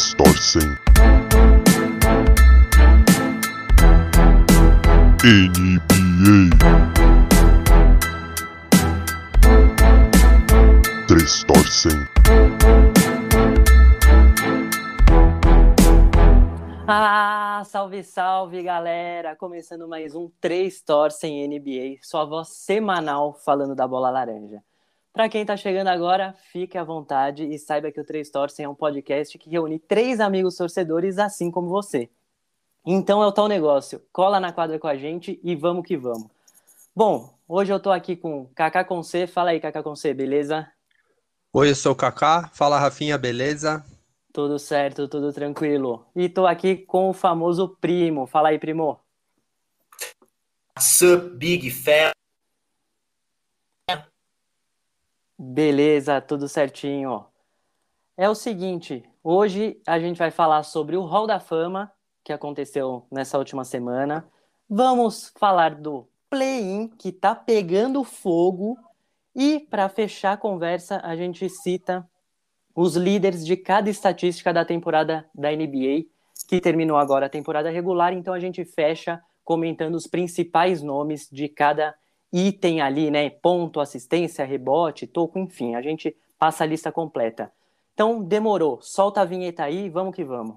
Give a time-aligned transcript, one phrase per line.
[0.00, 0.62] Três torcem.
[5.22, 6.56] NBA.
[11.06, 11.92] Três torcem.
[16.88, 19.36] Ah, salve, salve, galera!
[19.36, 24.62] Começando mais um Três Torcem NBA, sua voz semanal falando da bola laranja.
[25.12, 28.68] Para quem tá chegando agora, fique à vontade e saiba que o Três Torcem é
[28.68, 32.08] um podcast que reúne três amigos torcedores assim como você.
[32.86, 36.28] Então é o tal negócio, cola na quadra com a gente e vamos que vamos.
[36.94, 39.26] Bom, hoje eu tô aqui com Kaká C.
[39.26, 40.70] fala aí Kaká C, beleza?
[41.52, 43.84] Oi, eu sou o Kaká, fala Rafinha, beleza?
[44.32, 46.06] Tudo certo, tudo tranquilo.
[46.14, 49.00] E tô aqui com o famoso Primo, fala aí Primo.
[50.78, 52.12] Sup, big fan.
[55.42, 57.24] Beleza, tudo certinho.
[58.14, 61.90] É o seguinte, hoje a gente vai falar sobre o Hall da Fama
[62.22, 64.28] que aconteceu nessa última semana.
[64.68, 68.76] Vamos falar do play-in que tá pegando fogo
[69.34, 72.06] e para fechar a conversa, a gente cita
[72.76, 76.04] os líderes de cada estatística da temporada da NBA,
[76.46, 81.48] que terminou agora a temporada regular, então a gente fecha comentando os principais nomes de
[81.48, 81.94] cada
[82.32, 83.30] item ali, né?
[83.30, 87.52] Ponto, assistência, rebote, toco, enfim, a gente passa a lista completa.
[87.94, 88.78] Então, demorou.
[88.80, 90.56] Solta a vinheta aí, vamos que vamos.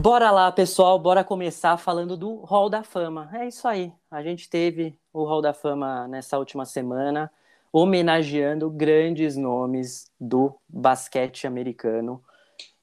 [0.00, 3.28] Bora lá, pessoal, bora começar falando do Hall da Fama.
[3.32, 3.92] É isso aí.
[4.10, 7.30] A gente teve o Hall da Fama nessa última semana,
[7.72, 12.22] homenageando grandes nomes do basquete americano.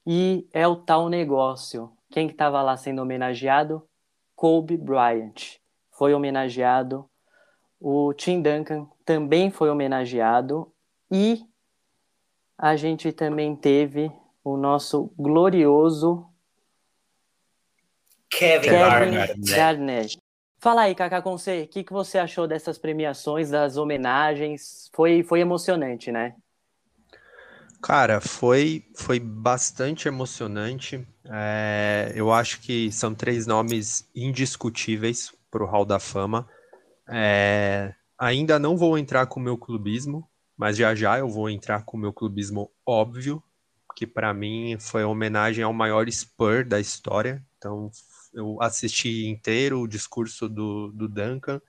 [0.05, 1.91] E é o tal negócio.
[2.11, 3.87] Quem que estava lá sendo homenageado?
[4.35, 5.57] Kobe Bryant.
[5.91, 7.09] Foi homenageado.
[7.79, 10.71] O Tim Duncan também foi homenageado.
[11.11, 11.45] E
[12.57, 14.11] a gente também teve
[14.43, 16.27] o nosso glorioso
[18.29, 19.55] Kevin, Kevin Garnett.
[19.55, 20.24] Garnett.
[20.65, 24.89] Fala aí, Kaká Conce, o que, que você achou dessas premiações, das homenagens?
[24.95, 26.33] Foi, foi emocionante, né?
[27.83, 31.07] Cara, foi, foi bastante emocionante.
[31.25, 36.49] É, eu acho que são três nomes indiscutíveis para o Hall da Fama.
[37.07, 40.27] É, ainda não vou entrar com o meu clubismo,
[40.57, 43.39] mas já já eu vou entrar com o meu clubismo óbvio,
[43.95, 47.45] que para mim foi homenagem ao maior Spur da história.
[47.55, 47.91] Então
[48.35, 51.61] eu assisti inteiro o discurso do, do Duncan.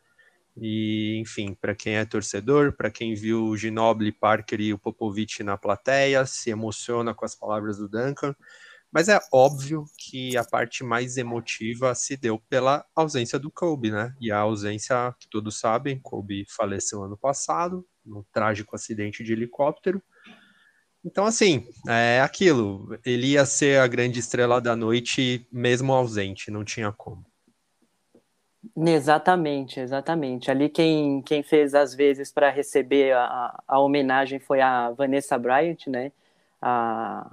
[0.57, 5.57] E, enfim, para quem é torcedor, para quem viu o Parker e o Popovich na
[5.57, 8.35] plateia, se emociona com as palavras do Duncan.
[8.91, 14.15] Mas é óbvio que a parte mais emotiva se deu pela ausência do Kobe, né?
[14.21, 20.03] E a ausência que todos sabem, Kobe faleceu ano passado, num trágico acidente de helicóptero.
[21.07, 22.99] Então, assim, é aquilo.
[23.07, 27.25] Ele ia ser a grande estrela da noite, mesmo ausente, não tinha como.
[28.77, 30.51] Exatamente, exatamente.
[30.51, 35.87] Ali quem, quem fez as vezes para receber a, a homenagem foi a Vanessa Bryant,
[35.87, 36.11] né?
[36.61, 37.31] A,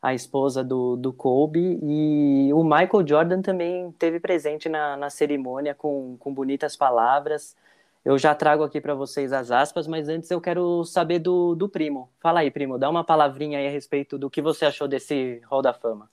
[0.00, 1.78] a esposa do, do Kobe.
[1.82, 7.54] E o Michael Jordan também teve presente na, na cerimônia com, com bonitas palavras.
[8.04, 11.68] Eu já trago aqui para vocês as aspas, mas antes eu quero saber do, do
[11.68, 12.10] primo.
[12.18, 15.60] Fala aí, primo, dá uma palavrinha aí a respeito do que você achou desse Hall
[15.60, 16.10] da Fama.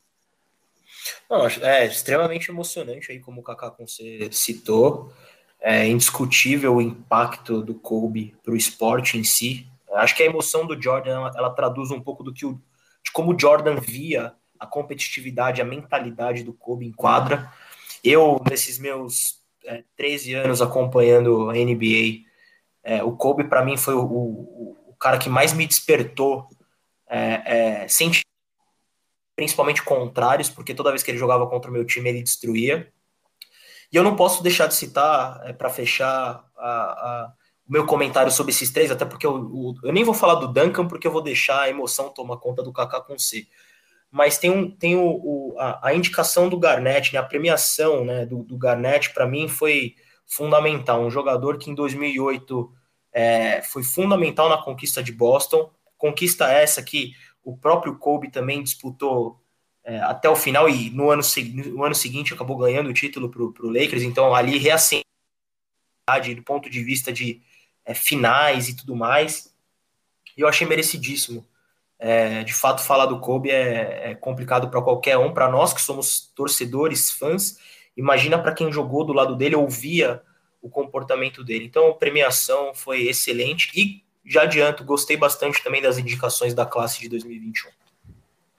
[1.30, 5.14] Não, é extremamente emocionante aí, como o Kaká você citou.
[5.60, 9.66] É indiscutível o impacto do Kobe para o esporte em si.
[9.94, 12.62] Acho que a emoção do Jordan ela, ela traduz um pouco do que o,
[13.04, 17.52] de como o Jordan via a competitividade, a mentalidade do Kobe em quadra.
[18.04, 22.26] Eu, nesses meus é, 13 anos acompanhando a NBA,
[22.84, 26.48] é, o Kobe para mim foi o, o, o, cara que mais me despertou
[27.10, 27.88] é, é,
[29.36, 32.92] principalmente contrários, porque toda vez que ele jogava contra o meu time ele destruía.
[33.92, 37.34] E eu não posso deixar de citar, é, para fechar a, a,
[37.68, 40.88] o meu comentário sobre esses três, até porque eu, eu, nem vou falar do Duncan,
[40.88, 43.48] porque eu vou deixar a emoção tomar conta do Kaká com C
[44.18, 48.26] mas tem, um, tem o, o a, a, indicação do Garnett, né, a premiação né,
[48.26, 51.06] do, do Garnett, para mim, foi fundamental.
[51.06, 52.74] Um jogador que em 2008
[53.14, 55.70] é, foi fundamental na conquista de Boston,
[56.00, 59.40] conquista essa que o próprio Kobe também disputou
[59.84, 61.22] é, até o final e no ano,
[61.68, 65.04] no ano seguinte acabou ganhando o título para o Lakers, então ali reacendeu
[66.36, 67.40] do ponto de vista de
[67.86, 69.54] é, finais e tudo mais,
[70.36, 71.46] e eu achei merecidíssimo.
[72.00, 75.82] É, de fato, falar do Kobe é, é complicado para qualquer um, para nós que
[75.82, 77.58] somos torcedores, fãs,
[77.98, 80.22] Imagina para quem jogou do lado dele, ouvia
[80.62, 81.66] o comportamento dele.
[81.66, 87.00] Então, a premiação foi excelente e já adianto, gostei bastante também das indicações da classe
[87.00, 87.72] de 2021.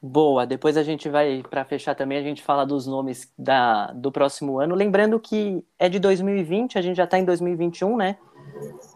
[0.00, 4.11] Boa, depois a gente vai, para fechar também, a gente fala dos nomes da, do
[4.11, 4.75] próximo ano.
[4.75, 8.17] Lembrando que é de 2020, a gente já está em 2021, né?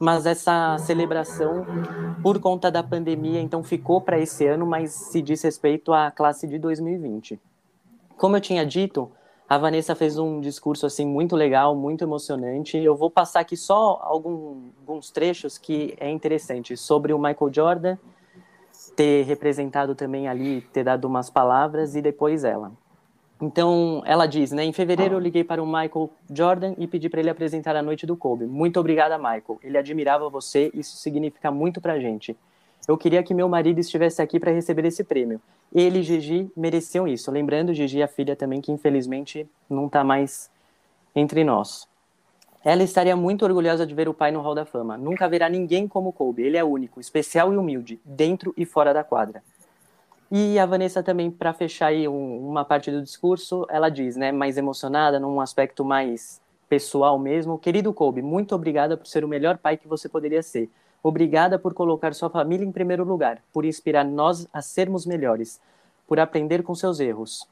[0.00, 1.64] Mas essa celebração,
[2.22, 6.46] por conta da pandemia, então ficou para esse ano, mas se diz respeito à classe
[6.46, 7.40] de 2020.
[8.16, 9.10] Como eu tinha dito,
[9.48, 12.78] a Vanessa fez um discurso assim muito legal, muito emocionante.
[12.78, 17.98] Eu vou passar aqui só algum, alguns trechos que é interessante sobre o Michael Jordan
[18.96, 22.72] ter representado também ali, ter dado umas palavras e depois ela.
[23.42, 24.62] Então, ela diz, né?
[24.62, 28.06] Em fevereiro eu liguei para o Michael Jordan e pedi para ele apresentar a noite
[28.06, 28.46] do Kobe.
[28.46, 29.58] Muito obrigada, Michael.
[29.64, 32.36] Ele admirava você, isso significa muito pra gente.
[32.86, 35.40] Eu queria que meu marido estivesse aqui para receber esse prêmio.
[35.74, 37.32] Ele e Gigi mereciam isso.
[37.32, 40.48] Lembrando, Gigi, a filha também, que infelizmente não está mais
[41.12, 41.88] entre nós.
[42.64, 44.96] Ela estaria muito orgulhosa de ver o pai no Hall da Fama.
[44.96, 46.44] Nunca haverá ninguém como Kobe.
[46.44, 49.42] Ele é único, especial e humilde, dentro e fora da quadra.
[50.34, 54.32] E a Vanessa também, para fechar aí um, uma parte do discurso, ela diz, né,
[54.32, 56.40] mais emocionada, num aspecto mais
[56.70, 57.58] pessoal mesmo.
[57.58, 60.70] Querido Kobe, muito obrigada por ser o melhor pai que você poderia ser.
[61.02, 65.60] Obrigada por colocar sua família em primeiro lugar, por inspirar nós a sermos melhores,
[66.08, 67.46] por aprender com seus erros.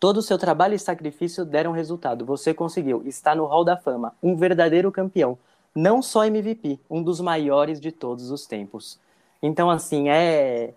[0.00, 2.24] Todo o seu trabalho e sacrifício deram resultado.
[2.24, 3.04] Você conseguiu.
[3.06, 4.12] Está no Hall da Fama.
[4.20, 5.38] Um verdadeiro campeão.
[5.72, 8.98] Não só MVP, um dos maiores de todos os tempos.
[9.40, 10.74] Então, assim, é.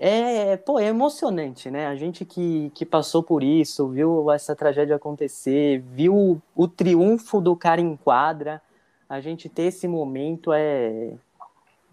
[0.00, 1.88] É, pô, é emocionante, né?
[1.88, 7.56] A gente que, que passou por isso, viu essa tragédia acontecer, viu o triunfo do
[7.56, 8.62] cara em quadra,
[9.08, 11.14] a gente ter esse momento é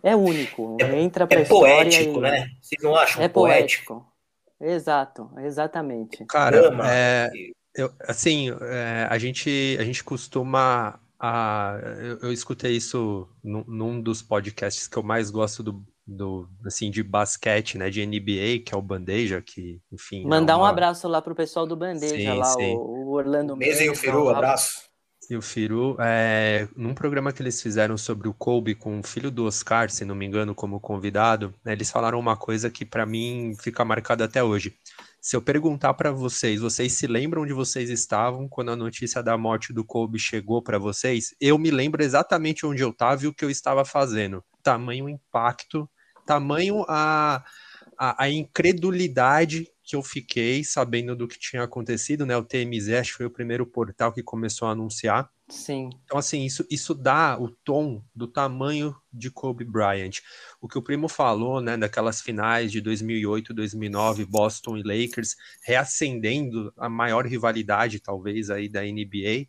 [0.03, 0.77] é único.
[0.79, 2.21] É, Entra pra é história poético, e...
[2.21, 2.51] né?
[2.61, 3.95] Vocês não acham É poético?
[3.95, 4.15] poético.
[4.61, 6.23] Exato, exatamente.
[6.25, 6.83] Cara, Ama.
[6.87, 7.31] é,
[7.73, 14.01] eu, assim, é, a gente a gente costuma a, eu, eu escutei isso num, num
[14.01, 18.73] dos podcasts que eu mais gosto do, do assim de basquete, né, de NBA, que
[18.73, 20.23] é o Bandeja, que enfim.
[20.23, 22.75] é Mandar um uma- abraço lá pro pessoal do Bandeja, Sim, lá, sim.
[22.75, 24.85] O, o Orlando Mesa e o Mendes, Firu, o- abraço.
[25.27, 29.31] E o Firu, é, num programa que eles fizeram sobre o Kobe com o filho
[29.31, 33.07] do Oscar, se não me engano, como convidado, né, eles falaram uma coisa que para
[33.07, 34.75] mim fica marcada até hoje.
[35.19, 39.35] Se eu perguntar para vocês, vocês se lembram onde vocês estavam quando a notícia da
[39.35, 41.33] morte do Kobe chegou para vocês?
[41.41, 44.43] Eu me lembro exatamente onde eu estava e o que eu estava fazendo.
[44.61, 45.89] Tamanho impacto,
[46.25, 47.43] tamanho a,
[47.97, 52.35] a, a incredulidade que eu fiquei sabendo do que tinha acontecido, né?
[52.35, 55.29] O TMZ acho que foi o primeiro portal que começou a anunciar.
[55.47, 60.21] Sim, Então, assim, isso, isso dá o tom do tamanho de Kobe Bryant.
[60.59, 66.73] O que o Primo falou, né, daquelas finais de 2008, 2009, Boston e Lakers, reacendendo
[66.75, 69.47] a maior rivalidade, talvez, aí da NBA,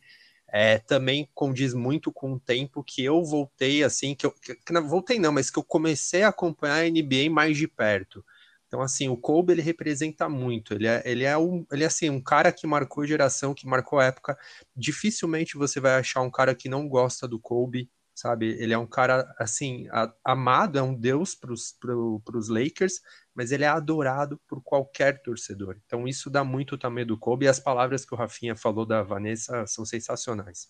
[0.49, 4.87] é, também condiz muito com o tempo que eu voltei, assim, que eu que, não
[4.89, 8.25] voltei não, mas que eu comecei a acompanhar a NBA mais de perto.
[8.69, 12.11] Então, assim, o Kobe, ele representa muito, ele é, ele é, um, ele é assim,
[12.11, 14.37] um cara que marcou geração, que marcou época,
[14.75, 18.47] dificilmente você vai achar um cara que não gosta do Kobe, sabe?
[18.61, 23.01] Ele é um cara, assim, a- amado, é um deus para os Lakers,
[23.37, 25.77] mas ele é adorado por qualquer torcedor.
[25.85, 29.03] Então isso dá muito também do Kobe, e as palavras que o Rafinha falou da
[29.03, 30.69] Vanessa são sensacionais.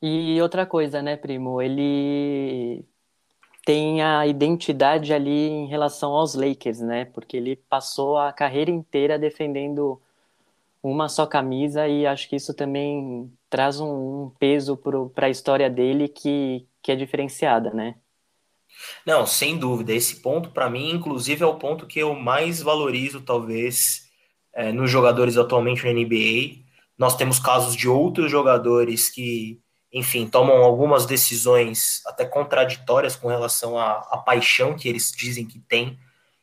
[0.00, 1.60] E outra coisa, né, primo?
[1.60, 2.84] Ele
[3.64, 7.06] tem a identidade ali em relação aos Lakers, né?
[7.06, 10.00] Porque ele passou a carreira inteira defendendo
[10.82, 14.76] uma só camisa e acho que isso também traz um, peso
[15.12, 17.96] para a história dele que, que é diferenciada, né?
[19.04, 19.92] Não, sem dúvida.
[19.92, 24.08] Esse ponto, para mim, inclusive, é o ponto que eu mais valorizo, talvez,
[24.52, 26.64] é, nos jogadores atualmente na NBA.
[26.98, 29.60] Nós temos casos de outros jogadores que,
[29.92, 35.58] enfim, tomam algumas decisões até contraditórias com relação à, à paixão que eles dizem que
[35.60, 35.98] têm,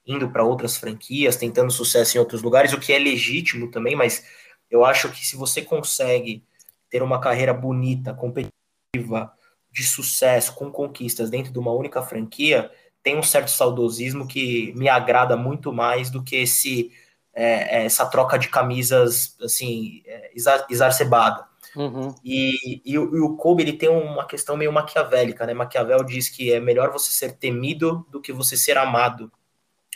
[0.05, 4.23] indo para outras franquias, tentando sucesso em outros lugares, o que é legítimo também, mas
[4.69, 6.43] eu acho que se você consegue
[6.89, 9.31] ter uma carreira bonita, competitiva,
[9.73, 12.71] de sucesso, com conquistas dentro de uma única franquia,
[13.03, 16.91] tem um certo saudosismo que me agrada muito mais do que esse
[17.33, 20.31] é, essa troca de camisas assim é,
[20.69, 21.47] exacerbada.
[21.75, 22.13] Uhum.
[22.23, 25.53] E, e, o- e o Kobe ele tem uma questão meio maquiavélica, né?
[25.53, 29.31] Maquiavel diz que é melhor você ser temido do que você ser amado.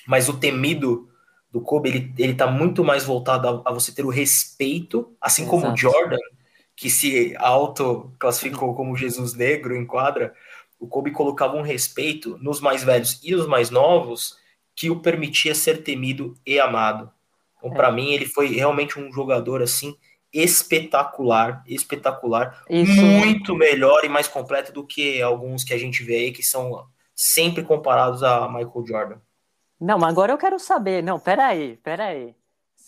[0.07, 1.09] Mas o temido
[1.51, 5.45] do Kobe ele, ele tá muito mais voltado a, a você ter o respeito, assim
[5.45, 5.77] como o Exato.
[5.77, 6.17] Jordan,
[6.77, 10.33] que se auto-classificou como Jesus negro em quadra,
[10.79, 14.37] o Kobe colocava um respeito nos mais velhos e os mais novos
[14.75, 17.11] que o permitia ser temido e amado.
[17.57, 17.75] Então, É.
[17.75, 19.97] para mim, ele foi realmente um jogador assim
[20.31, 23.01] espetacular, espetacular, Isso.
[23.01, 26.85] muito melhor e mais completo do que alguns que a gente vê aí que são
[27.15, 29.17] sempre comparados a Michael Jordan.
[29.79, 31.01] Não, mas agora eu quero saber.
[31.01, 32.35] Não, peraí, peraí.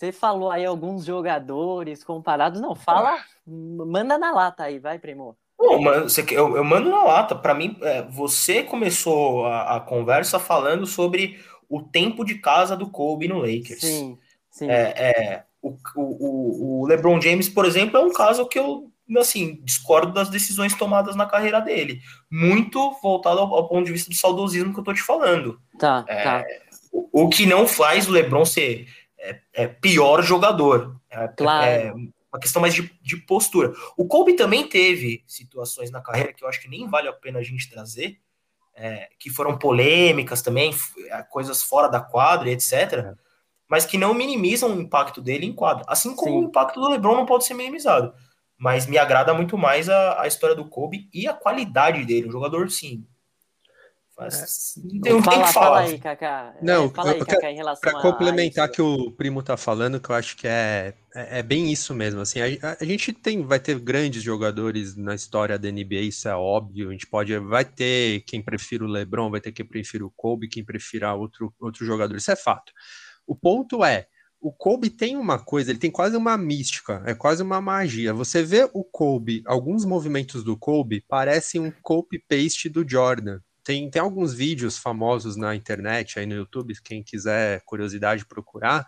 [0.00, 2.58] Você falou aí alguns jogadores comparados.
[2.58, 5.36] Não, fala, manda na lata aí, vai, primo.
[5.58, 7.34] Mano, você eu, eu mando na lata.
[7.34, 11.38] Para mim, é, você começou a, a conversa falando sobre
[11.68, 13.82] o tempo de casa do Kobe no Lakers.
[13.82, 14.18] Sim,
[14.50, 14.70] sim.
[14.70, 19.60] É, é, o, o, o LeBron James, por exemplo, é um caso que eu assim
[19.64, 22.00] discordo das decisões tomadas na carreira dele.
[22.30, 25.60] Muito voltado ao, ao ponto de vista do saudosismo que eu tô te falando.
[25.78, 26.44] Tá, É, tá.
[26.90, 28.88] O, o que não faz o LeBron ser
[29.20, 31.00] é, é pior jogador.
[31.10, 31.66] É, Claro.
[31.66, 31.92] é
[32.32, 33.72] uma questão mais de, de postura.
[33.96, 37.40] O Kobe também teve situações na carreira que eu acho que nem vale a pena
[37.40, 38.18] a gente trazer,
[38.74, 40.72] é, que foram polêmicas também,
[41.10, 43.14] é, coisas fora da quadra, e etc.
[43.68, 45.84] Mas que não minimizam o impacto dele em quadra.
[45.88, 46.38] Assim como Sim.
[46.38, 48.14] o impacto do LeBron não pode ser minimizado.
[48.56, 52.28] Mas me agrada muito mais a, a história do Kobe e a qualidade dele.
[52.28, 53.06] O jogador, sim.
[54.20, 55.52] Faz, não tem o que fala, falar.
[55.52, 56.54] fala aí, Kaká.
[56.60, 58.74] É, Não, fala aí, Kaká, em relação Para a- complementar a isso.
[58.74, 62.20] que o primo tá falando, que eu acho que é, é, é bem isso mesmo.
[62.20, 66.34] Assim, a, a gente tem, vai ter grandes jogadores na história da NBA, isso é
[66.34, 66.88] óbvio.
[66.88, 70.48] A gente pode, vai ter quem prefira o LeBron, vai ter quem prefira o Kobe,
[70.48, 72.16] quem prefira outro, outro jogador.
[72.16, 72.72] Isso é fato.
[73.26, 74.06] O ponto é,
[74.40, 78.14] o Kobe tem uma coisa, ele tem quase uma mística, é quase uma magia.
[78.14, 83.38] Você vê o Kobe, alguns movimentos do Kobe parecem um copy-paste do Jordan.
[83.64, 88.86] Tem, tem alguns vídeos famosos na internet, aí no YouTube, quem quiser curiosidade procurar,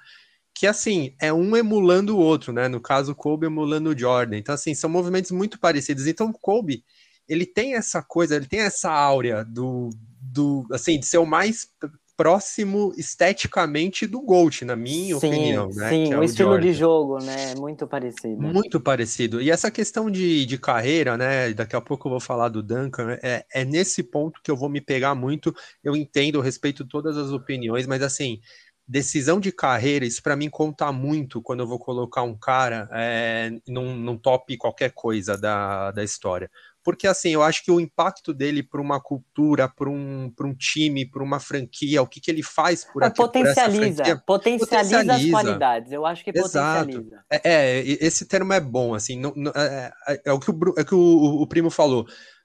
[0.54, 2.68] que assim, é um emulando o outro, né?
[2.68, 4.36] No caso, Kobe emulando o Jordan.
[4.36, 6.06] Então, assim, são movimentos muito parecidos.
[6.06, 6.84] Então, Kobe,
[7.28, 11.68] ele tem essa coisa, ele tem essa áurea do, do assim, de ser o mais
[12.16, 15.88] próximo esteticamente do GOAT, na minha sim, opinião, né?
[15.88, 16.66] Sim, que é o estilo Jordan.
[16.66, 17.54] de jogo, né?
[17.56, 18.40] Muito parecido.
[18.40, 19.40] Muito parecido.
[19.40, 21.52] E essa questão de, de carreira, né?
[21.52, 23.18] Daqui a pouco eu vou falar do Duncan.
[23.22, 25.54] É, é nesse ponto que eu vou me pegar muito.
[25.82, 28.40] Eu entendo, eu respeito todas as opiniões, mas assim,
[28.86, 33.50] decisão de carreira, isso para mim conta muito quando eu vou colocar um cara é,
[33.66, 36.50] num, num top qualquer coisa da, da história.
[36.84, 40.54] Porque assim, eu acho que o impacto dele para uma cultura, para um, pra um
[40.54, 43.28] time, para uma franquia, o que, que ele faz por É, aqui, por essa
[43.68, 45.30] potencializa, potencializa, as potencializa.
[45.30, 45.92] qualidades.
[45.92, 46.86] Eu acho que Exato.
[46.86, 47.24] potencializa.
[47.30, 50.74] É, é, esse termo é bom, assim, não- não- é, é- é o que, o,
[50.76, 52.04] é que o- o primo falou.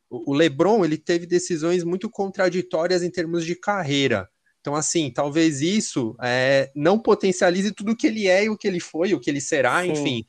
[0.10, 4.30] O, o LeBron, ele teve decisões muito contraditórias em termos de carreira.
[4.62, 8.68] Então, assim, talvez isso é, não potencialize tudo o que ele é e o que
[8.68, 9.92] ele foi, o que ele será, Sim.
[9.92, 10.26] enfim.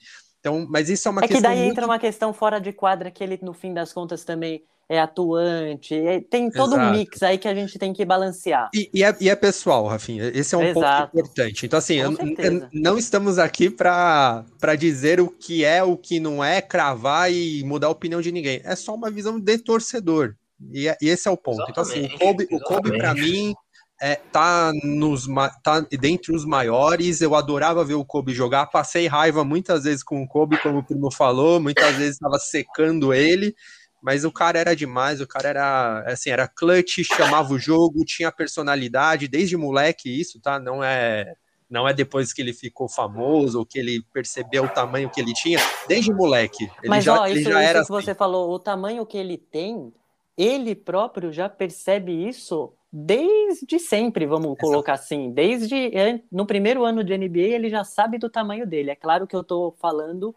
[0.49, 1.73] Então, mas isso é uma É que questão daí muito...
[1.73, 5.95] entra uma questão fora de quadra que ele, no fim das contas, também é atuante.
[5.95, 6.97] é- tem todo um Exato.
[6.97, 8.71] mix aí que a gente tem que balancear.
[8.75, 10.31] E, e é, e é pessoal, Rafinha.
[10.35, 11.13] Esse é um Exato.
[11.13, 11.67] ponto importante.
[11.67, 14.45] Então, assim, eu- eu- não estamos aqui para
[14.79, 18.63] dizer o que é, o que não é, cravar e mudar a opinião de ninguém.
[18.65, 20.35] É só uma visão de torcedor.
[20.73, 21.63] E, é- e esse é o ponto.
[21.69, 23.31] Então, assim, o Exatamente, Kobe, o Kobe para exatamente.
[23.31, 23.55] mim,
[24.01, 25.27] é, tá, nos,
[25.63, 27.21] tá dentre os maiores.
[27.21, 28.67] Eu adorava ver o Kobe jogar.
[28.67, 31.61] Passei raiva muitas vezes com o Kobe, como o primo falou.
[31.61, 33.55] Muitas vezes estava secando ele.
[34.01, 38.31] Mas o cara era demais, o cara era assim, era clutch, chamava o jogo, tinha
[38.31, 40.61] personalidade, desde moleque isso, tá?
[40.61, 41.35] Não é
[41.69, 45.35] não é depois que ele ficou famoso ou que ele percebeu o tamanho que ele
[45.35, 46.65] tinha, desde moleque.
[46.65, 49.19] Ele Mas, já, ó, ele isso, já isso era que você falou, o tamanho que
[49.19, 49.93] ele tem,
[50.37, 55.31] ele próprio já percebe isso desde sempre, vamos colocar assim.
[55.31, 55.93] Desde
[56.31, 58.91] no primeiro ano de NBA, ele já sabe do tamanho dele.
[58.91, 60.35] É claro que eu tô falando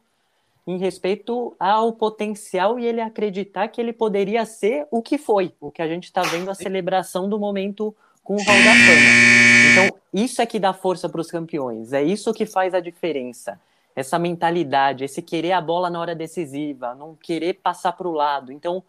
[0.67, 5.71] em respeito ao potencial e ele acreditar que ele poderia ser o que foi, o
[5.71, 9.71] que a gente está vendo a celebração do momento com o Hall da Fama.
[9.71, 13.59] Então, isso é que dá força para os campeões, é isso que faz a diferença.
[13.95, 18.51] Essa mentalidade, esse querer a bola na hora decisiva, não querer passar para o lado.
[18.51, 18.83] Então,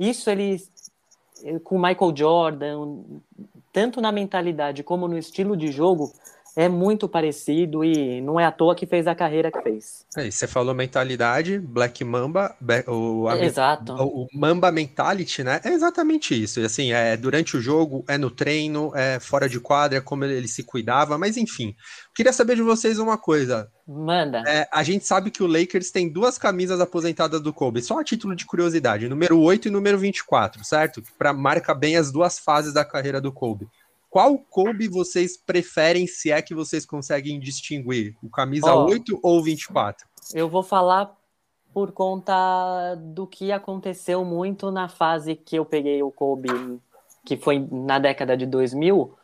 [0.00, 0.56] isso ele
[1.64, 2.96] com Michael Jordan,
[3.72, 6.12] tanto na mentalidade como no estilo de jogo,
[6.58, 10.04] é muito parecido e não é à toa que fez a carreira que fez.
[10.16, 12.52] É, você falou mentalidade, Black Mamba,
[12.88, 13.92] o, a- Exato.
[13.92, 15.60] o, o Mamba Mentality, né?
[15.62, 16.60] É exatamente isso.
[16.60, 20.34] Assim, é durante o jogo, é no treino, é fora de quadra, é como ele,
[20.34, 21.76] ele se cuidava, mas enfim.
[22.12, 23.70] Queria saber de vocês uma coisa.
[23.86, 24.42] Manda.
[24.44, 28.04] É, a gente sabe que o Lakers tem duas camisas aposentadas do Kobe, só a
[28.04, 31.00] título de curiosidade, número 8 e número 24, certo?
[31.16, 33.68] Para marca bem as duas fases da carreira do Kobe.
[34.10, 38.16] Qual Kobe vocês preferem, se é que vocês conseguem distinguir?
[38.22, 38.86] O camisa Ó.
[38.86, 40.06] 8 ou 24?
[40.34, 41.14] Eu vou falar
[41.72, 46.48] por conta do que aconteceu muito na fase que eu peguei o Kobe,
[47.24, 49.14] que foi na década de 2000,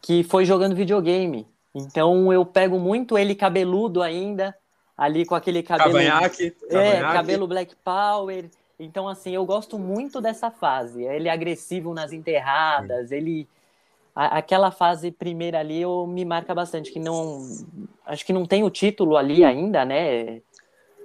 [0.00, 1.46] que foi jogando videogame.
[1.74, 4.54] Então eu pego muito ele cabeludo ainda,
[4.96, 5.92] ali com aquele cabelo.
[5.94, 7.14] Cavanhaque, É, cavanhaque.
[7.14, 8.50] cabelo Black Power.
[8.78, 11.02] Então, assim, eu gosto muito dessa fase.
[11.04, 13.48] Ele é agressivo nas enterradas, ele.
[14.14, 17.46] A- aquela fase primeira ali eu, me marca bastante, que não.
[18.06, 20.40] Acho que não tem o título ali ainda, né?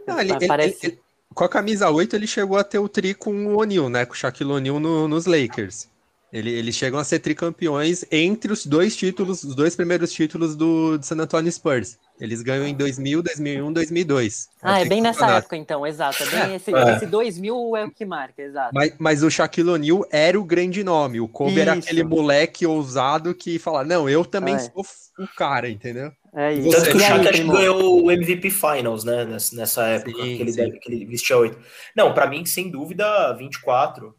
[0.06, 0.86] Não, ele- ele- Parece.
[0.88, 1.00] ele-
[1.34, 4.06] com a camisa 8, ele chegou a ter o tri com o O'Neal, né?
[4.06, 5.90] Com o Shaquille O'Neal no- nos Lakers.
[6.32, 10.98] Ele, eles chegam a ser tricampeões entre os dois títulos, os dois primeiros títulos do,
[10.98, 11.98] do San Antonio Spurs.
[12.20, 14.50] Eles ganham em 2000, 2001, 2002.
[14.62, 15.38] Ah, é bem nessa tricampeonato.
[15.46, 16.24] época, então, exato.
[16.24, 16.96] É bem esse, É.
[16.98, 18.72] esse 2000 é o que marca, exato.
[18.74, 21.22] Mas, mas o Shaquille O'Neal era o grande nome.
[21.22, 21.88] O Kobe era Isso.
[21.88, 24.60] aquele moleque ousado que fala: Não, eu também É.
[24.60, 24.84] sou
[25.20, 26.12] o cara, entendeu?
[26.36, 26.70] É isso.
[26.72, 29.24] Tanto que o Shaq acho que ganhou o MVP Finals, né?
[29.26, 30.58] Nessa, nessa época, Sim, que, ele sim.
[30.58, 31.58] deve- que ele vestia 8.
[31.96, 34.14] Não, pra mim, sem dúvida, 24.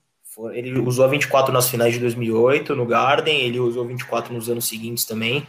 [0.52, 4.68] Ele usou a 24 nas finais de 2008 no Garden, ele usou 24 nos anos
[4.68, 5.47] seguintes também.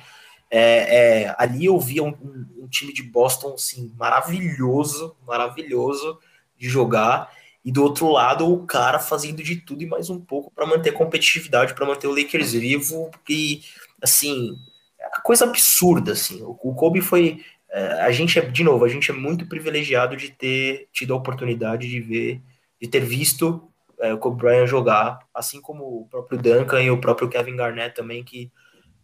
[0.52, 6.18] É, é, ali eu via um, um- um time de Boston assim, maravilhoso, maravilhoso
[6.58, 7.32] de jogar.
[7.64, 10.92] E do outro lado, o cara fazendo de tudo e mais um pouco para manter
[10.94, 13.12] competitividade, para manter o Lakers vivo.
[13.30, 13.62] E
[14.02, 14.56] assim,
[15.00, 16.14] é coisa absurda.
[16.14, 16.42] Assim.
[16.42, 17.44] O, o Kobe foi.
[17.72, 21.18] é, a gente é, de novo, a gente é muito privilegiado de ter tido a
[21.18, 22.42] oportunidade de ver,
[22.82, 23.69] de ter visto
[24.00, 27.96] é, o Kobe Bryant jogar, assim como o próprio Duncan e o próprio Kevin Garnett
[27.96, 28.52] também, que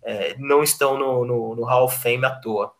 [0.03, 2.73] é, não estão no, no, no Hall of Fame à toa.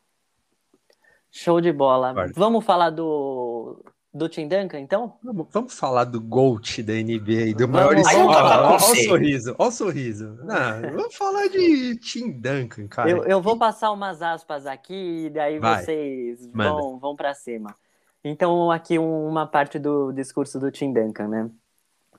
[1.32, 2.14] Show de bola.
[2.14, 2.32] Claro.
[2.36, 5.18] Vamos falar do, do Tim Duncan, então?
[5.22, 7.70] Vamos, vamos falar do GOAT da NBA, do Vamos.
[7.70, 10.38] maior eu Olha o sorriso, olha o sorriso.
[10.44, 13.10] Não, vamos falar de Tim Duncan, cara.
[13.10, 15.84] Eu, eu vou passar umas aspas aqui e daí Vai.
[15.84, 16.70] vocês Manda.
[16.72, 17.76] vão, vão para cima.
[18.24, 21.50] Então, aqui um- uma parte do discurso do Tim Duncan, né?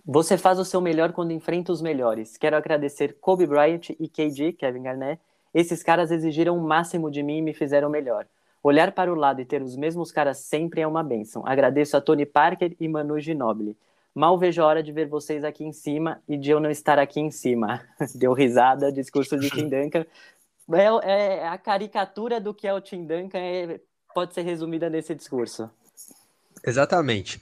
[0.08, 2.36] Você faz o seu melhor quando enfrenta os melhores.
[2.36, 5.20] Quero agradecer Kobe Bryant e KD, Kevin Garnett.
[5.52, 8.24] Esses caras exigiram o máximo de mim e me fizeram melhor.
[8.62, 11.42] Olhar para o lado e ter os mesmos caras sempre é uma bênção.
[11.44, 13.76] Agradeço a Tony Parker e Manu Ginobili.
[14.14, 17.00] Mal vejo a hora de ver vocês aqui em cima e de eu não estar
[17.00, 17.82] aqui em cima.
[18.14, 20.06] Deu risada, discurso de Tim Duncan.
[20.72, 23.80] É, é a caricatura do que é o Tim Duncan é-
[24.14, 25.68] pode ser resumida nesse discurso.
[26.64, 27.40] Exatamente.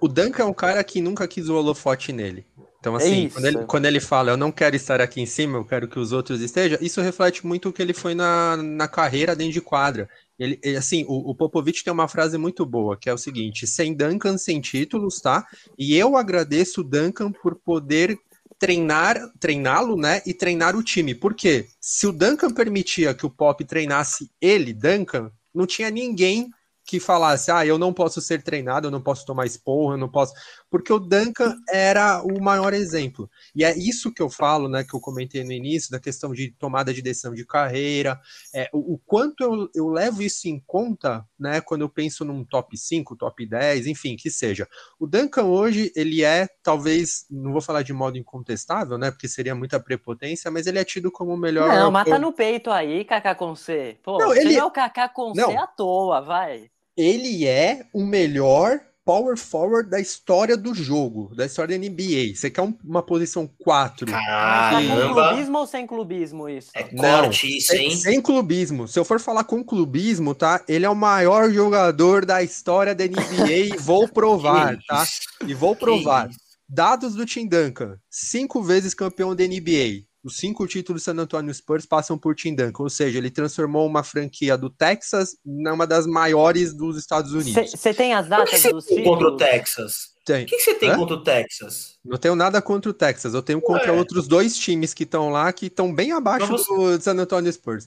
[0.00, 2.46] O Duncan é um cara que nunca quis o holofote nele.
[2.78, 3.34] Então, assim, isso.
[3.34, 5.98] quando ele, quando ele fala, eu não quero estar aqui em cima, eu quero que
[5.98, 9.60] os outros estejam, isso reflete muito o que ele foi na, na carreira dentro de
[9.60, 10.08] quadra.
[10.38, 13.66] Ele, ele, assim, o, o Popovich tem uma frase muito boa, que é o seguinte:
[13.66, 15.44] sem Duncan, sem títulos, tá?
[15.76, 18.18] E eu agradeço o Duncan por poder
[18.58, 20.22] treinar, treiná-lo, né?
[20.24, 21.14] E treinar o time.
[21.14, 21.66] Por quê?
[21.80, 26.50] Se o Duncan permitia que o Pop treinasse ele, Duncan, não tinha ninguém
[26.86, 30.08] que falasse, ah, eu não posso ser treinado, eu não posso tomar esporro, eu não
[30.08, 30.32] posso.
[30.70, 33.28] Porque o Duncan era o maior exemplo.
[33.56, 36.52] E é isso que eu falo, né, que eu comentei no início, da questão de
[36.52, 38.20] tomada de decisão de carreira,
[38.54, 42.44] é, o, o quanto eu, eu levo isso em conta, né, quando eu penso num
[42.44, 44.68] top 5, top 10, enfim, que seja.
[44.96, 49.56] O Duncan hoje, ele é, talvez, não vou falar de modo incontestável, né, porque seria
[49.56, 51.68] muita prepotência, mas ele é tido como o melhor.
[51.68, 53.98] Não, mata no peito aí, Kaká com C.
[54.04, 55.58] Pô, Não, ele- não é o Kaká com C Não.
[55.60, 56.70] à toa, vai.
[56.96, 62.34] Ele é o melhor power forward da história do jogo, da história da NBA.
[62.34, 64.04] Você quer um- uma posição 4?
[64.10, 66.70] Tá com Caramba, clubismo ou sem clubismo isso?
[66.74, 67.96] é Não, corte isso, Sem, hein?
[67.96, 68.88] sem clubismo.
[68.88, 70.60] Se eu for falar com clubismo, tá?
[70.66, 73.12] Ele é o maior jogador da história da NBA
[73.76, 75.06] e vou provar, tá?
[75.46, 76.28] E vou provar.
[76.68, 80.02] Dados do Tim Duncan: cinco vezes campeão da NBA.
[80.26, 83.86] Os cinco títulos do San Antonio Spurs passam por Tim Duncan, ou seja, ele transformou
[83.86, 87.70] uma franquia do Texas numa das maiores dos Estados Unidos.
[87.70, 89.52] Você tem as datas dos tem contra o títulos?
[89.52, 89.94] Texas?
[90.24, 90.42] Tem.
[90.42, 90.96] O que você tem Hã?
[90.96, 91.98] contra o Texas?
[92.04, 93.98] Não tenho nada contra o Texas, eu tenho contra Ué.
[93.98, 97.86] outros dois times que estão lá que estão bem abaixo do San Antonio Spurs.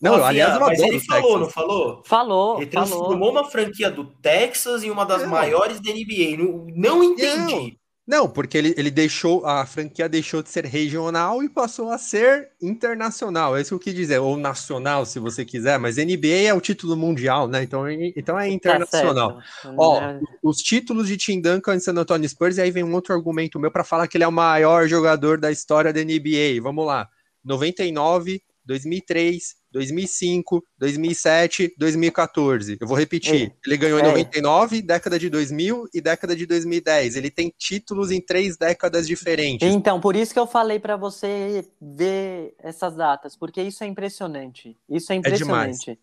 [0.00, 1.54] Não, Rafinha, aliás, eu mas ele o falou, não Texas.
[1.54, 2.02] falou?
[2.04, 2.86] Falou, Ele falou.
[2.88, 5.30] transformou uma franquia do Texas em uma das Não.
[5.30, 6.36] maiores da NBA.
[6.38, 7.78] Não, não entendi.
[8.06, 12.50] Não, porque ele, ele deixou, a franquia deixou de ser regional e passou a ser
[12.60, 13.56] internacional.
[13.56, 16.60] É isso que eu quis dizer, ou nacional, se você quiser, mas NBA é o
[16.60, 17.62] título mundial, né?
[17.62, 19.40] Então, é- então é Tá internacional.
[19.62, 19.74] certo.
[19.78, 22.92] Ó, É, Os títulos de Tim Duncan em San Antonio Spurs, e aí vem um
[22.92, 26.60] outro argumento meu para falar que ele é o maior jogador da história da NBA.
[26.62, 27.08] Vamos lá.
[27.42, 32.78] 99, 2003, 2005, 2007, 2014.
[32.80, 33.34] Eu vou repetir.
[33.34, 34.08] Ei, Ele ganhou em ei.
[34.08, 37.16] 99, década de 2000 e década de 2010.
[37.16, 39.68] Ele tem títulos em três décadas diferentes.
[39.68, 44.76] Então, por isso que eu falei pra você ver essas datas, porque isso é impressionante.
[44.88, 45.98] Isso é impressionante.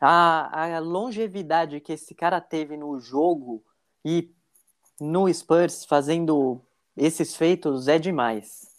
[0.00, 3.62] a, a longevidade que esse cara teve no jogo
[4.04, 4.30] e
[5.00, 6.60] no Spurs fazendo
[6.96, 8.71] esses feitos é demais.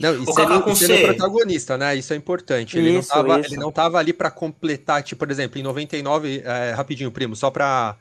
[0.00, 1.94] Não, e sendo, sendo protagonista, né?
[1.94, 2.78] Isso é importante.
[2.78, 6.42] Ele isso, não tava, ele não tava ali para completar, tipo, por exemplo, em 99,
[6.42, 7.98] é, rapidinho, primo, só para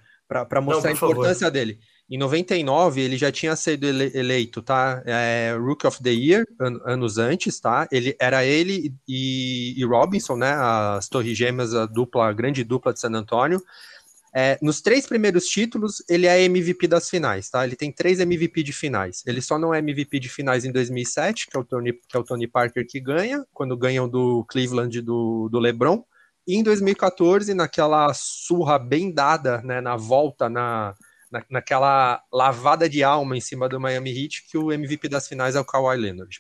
[0.62, 1.52] mostrar não, a importância favor.
[1.52, 1.80] dele.
[2.10, 5.04] Em 99, ele já tinha sido ele, eleito, tá?
[5.06, 7.88] É, Rookie of the Year, an, anos antes, tá?
[7.92, 10.54] Ele era ele e, e Robinson, né?
[10.54, 13.62] As Torres Gêmeas, a dupla, a grande dupla de San Antonio.
[14.34, 17.66] É, nos três primeiros títulos, ele é MVP das finais, tá?
[17.66, 19.24] Ele tem três MVP de finais.
[19.26, 22.20] Ele só não é MVP de finais em 2007, que é o Tony, que é
[22.20, 26.04] o Tony Parker que ganha, quando ganham do Cleveland do, do LeBron.
[26.48, 30.94] E em 2014, naquela surra bem dada, né, na volta, na,
[31.32, 35.56] na, naquela lavada de alma em cima do Miami Heat, que o MVP das finais
[35.56, 36.40] é o Kawhi Leonard.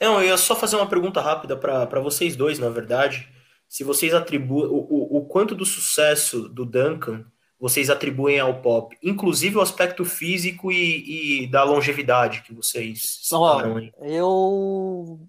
[0.00, 3.28] Não, eu ia só fazer uma pergunta rápida para vocês dois, na verdade
[3.72, 7.24] se vocês atribuem o, o, o, quanto do sucesso do Duncan
[7.58, 13.78] vocês atribuem ao pop, inclusive o aspecto físico e, e da longevidade que vocês citaram
[13.78, 13.90] aí.
[13.98, 15.20] Eu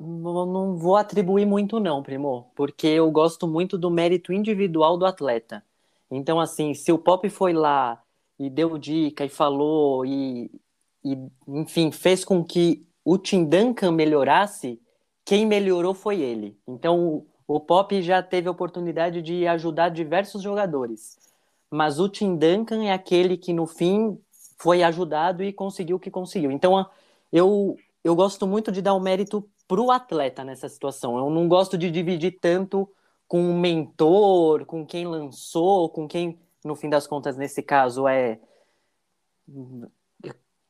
[0.00, 5.62] não vou atribuir muito não, primo, porque eu gosto muito do mérito individual do atleta.
[6.10, 8.02] Então, assim, se o Pop foi lá
[8.36, 10.50] e deu dica e falou e,
[11.04, 14.80] e enfim, fez com que o Tim Duncan melhorasse,
[15.24, 16.58] quem melhorou foi ele.
[16.66, 21.18] Então, o Pop já teve a oportunidade de ajudar diversos jogadores,
[21.70, 24.18] mas o Tim Duncan é aquele que no fim
[24.58, 26.50] foi ajudado e conseguiu o que conseguiu.
[26.50, 26.86] Então
[27.32, 31.18] eu, eu gosto muito de dar o mérito para o atleta nessa situação.
[31.18, 32.88] Eu não gosto de dividir tanto
[33.26, 38.38] com o mentor, com quem lançou, com quem, no fim das contas, nesse caso, é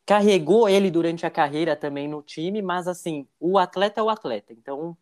[0.06, 4.52] carregou ele durante a carreira também no time, mas assim, o atleta é o atleta.
[4.52, 4.96] Então,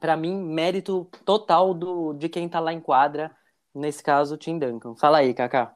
[0.00, 3.30] para mim, mérito total do, de quem tá lá em quadra,
[3.74, 4.94] nesse caso, Tim Duncan.
[4.96, 5.74] Fala aí, Kaká.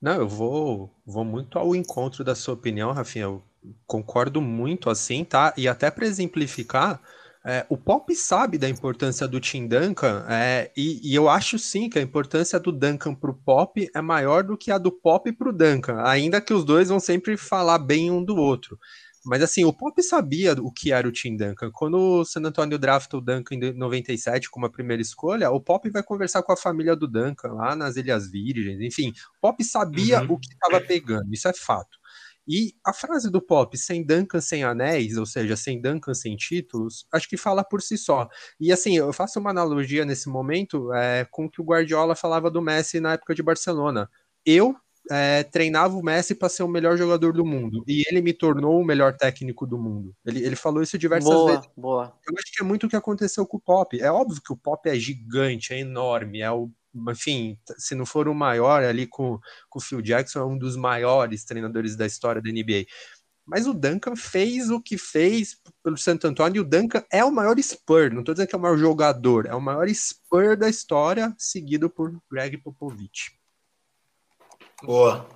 [0.00, 3.24] Não, eu vou, vou muito ao encontro da sua opinião, Rafinha.
[3.24, 3.42] Eu
[3.86, 5.52] concordo muito assim, tá?
[5.56, 7.00] E até para exemplificar,
[7.48, 11.88] é, o Pop sabe da importância do Tim Duncan, é, e, e, eu acho sim
[11.88, 15.30] que a importância do Duncan para o Pop é maior do que a do Pop
[15.32, 18.76] para o Duncan, ainda que os dois vão sempre falar bem um do outro.
[19.26, 21.70] Mas assim, o Pop sabia o que era o Tim Duncan.
[21.72, 25.88] Quando o San Antonio drafta o Duncan em 97 como a primeira escolha, o Pop
[25.90, 28.80] vai conversar com a família do Duncan lá nas Ilhas Virgens.
[28.80, 30.34] Enfim, o Pop sabia uhum.
[30.34, 31.98] o que estava pegando, isso é fato.
[32.48, 37.04] E a frase do Pop, sem Duncan, sem anéis, ou seja, sem Duncan, sem títulos,
[37.12, 38.28] acho que fala por si só.
[38.60, 42.48] E assim, eu faço uma analogia nesse momento é, com o que o Guardiola falava
[42.48, 44.08] do Messi na época de Barcelona.
[44.44, 44.76] Eu
[45.10, 48.80] é, treinava o Messi para ser o melhor jogador do mundo e ele me tornou
[48.80, 50.14] o melhor técnico do mundo.
[50.24, 51.70] Ele, ele falou isso diversas boa, vezes.
[51.76, 52.12] Boa.
[52.28, 54.00] Eu acho que é muito o que aconteceu com o Pop.
[54.00, 56.70] É óbvio que o Pop é gigante, é enorme, é o
[57.10, 59.38] enfim, se não for o maior ali com,
[59.68, 62.86] com o Phil Jackson, é um dos maiores treinadores da história da NBA.
[63.44, 67.30] Mas o Duncan fez o que fez pelo Santo Antônio e o Duncan é o
[67.30, 68.10] maior Spur.
[68.10, 71.88] Não estou dizendo que é o maior jogador, é o maior Spur da história, seguido
[71.88, 73.36] por Greg Popovich.
[74.82, 75.26] Boa.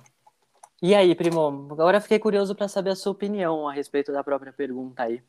[0.81, 1.67] E aí, primo?
[1.71, 5.21] Agora fiquei curioso para saber a sua opinião a respeito da própria pergunta aí.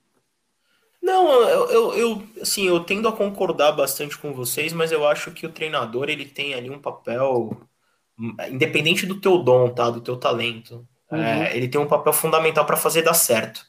[1.02, 5.32] Não, eu, eu, eu, assim, eu tendo a concordar bastante com vocês, mas eu acho
[5.32, 7.60] que o treinador ele tem ali um papel,
[8.48, 11.18] independente do teu dom, tá, do teu talento, uhum.
[11.18, 13.66] é, ele tem um papel fundamental para fazer dar certo,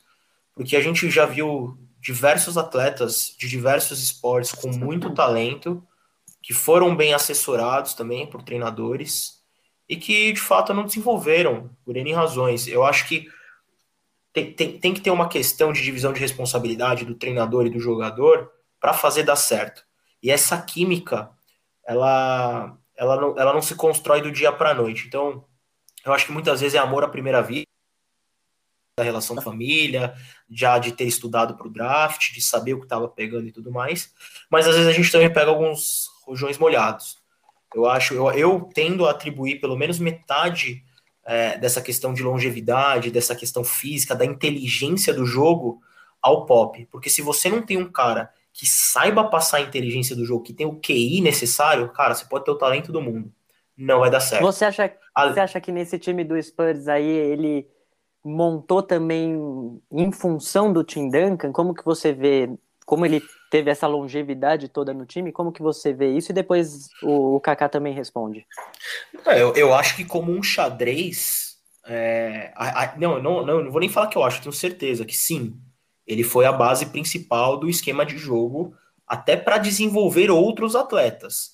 [0.53, 5.83] porque a gente já viu diversos atletas de diversos esportes com muito talento
[6.41, 9.42] que foram bem assessorados também por treinadores
[9.93, 12.67] e que de fato não desenvolveram por N razões.
[12.67, 13.29] Eu acho que
[14.33, 17.79] tem, tem, tem que ter uma questão de divisão de responsabilidade do treinador e do
[17.79, 19.85] jogador para fazer dar certo.
[20.21, 21.29] E essa química,
[21.85, 25.05] ela, ela, não, ela não se constrói do dia para a noite.
[25.05, 25.45] Então,
[26.03, 27.67] eu acho que muitas vezes é amor à primeira vista,
[28.97, 30.15] da relação família,
[30.49, 33.71] já de ter estudado para o draft, de saber o que estava pegando e tudo
[33.71, 34.11] mais.
[34.49, 37.22] Mas às vezes a gente também pega alguns rojões molhados.
[37.73, 40.83] Eu acho, eu, eu tendo a atribuir pelo menos metade
[41.25, 45.81] é, dessa questão de longevidade, dessa questão física, da inteligência do jogo
[46.21, 46.87] ao pop.
[46.91, 50.53] Porque se você não tem um cara que saiba passar a inteligência do jogo, que
[50.53, 53.31] tem o QI necessário, cara, você pode ter o talento do mundo.
[53.75, 54.43] Não vai dar certo.
[54.43, 55.29] Você acha, a...
[55.29, 57.67] você acha que nesse time do Spurs aí ele
[58.23, 59.35] montou também
[59.91, 61.51] em função do Tim Duncan?
[61.51, 62.49] Como que você vê
[62.85, 66.31] como ele teve essa longevidade toda no time, como que você vê isso?
[66.31, 68.47] E depois o, o Kaká também responde.
[69.27, 73.71] É, eu, eu acho que como um xadrez, é, a, a, não, não, não, não
[73.71, 75.55] vou nem falar que eu acho, tenho certeza que sim,
[76.07, 78.75] ele foi a base principal do esquema de jogo,
[79.07, 81.51] até para desenvolver outros atletas.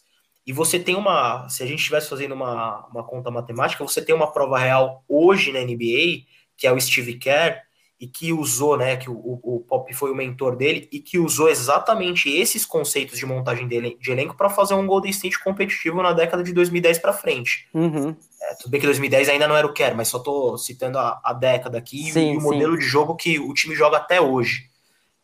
[0.47, 4.15] E você tem uma, se a gente estivesse fazendo uma, uma conta matemática, você tem
[4.15, 6.23] uma prova real hoje na NBA,
[6.55, 7.59] que é o Steve Kerr,
[7.99, 11.49] e que usou, né, que o, o Pop foi o mentor dele e que usou
[11.49, 16.13] exatamente esses conceitos de montagem dele, de elenco para fazer um Golden State competitivo na
[16.13, 17.67] década de 2010 para frente.
[17.73, 18.15] Uhum.
[18.41, 20.97] É, tudo bem que 2010 ainda não era o que era, mas só tô citando
[20.97, 22.79] a, a década aqui Sim, e o modelo sim.
[22.79, 24.69] de jogo que o time joga até hoje.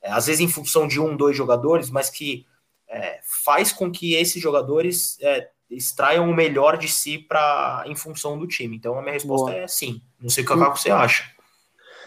[0.01, 2.45] É, às vezes em função de um, dois jogadores, mas que
[2.89, 8.37] é, faz com que esses jogadores é, extraiam o melhor de si para em função
[8.37, 8.75] do time.
[8.75, 9.63] Então a minha resposta Boa.
[9.63, 10.01] é sim.
[10.19, 11.34] Não sei o que, o que você acha.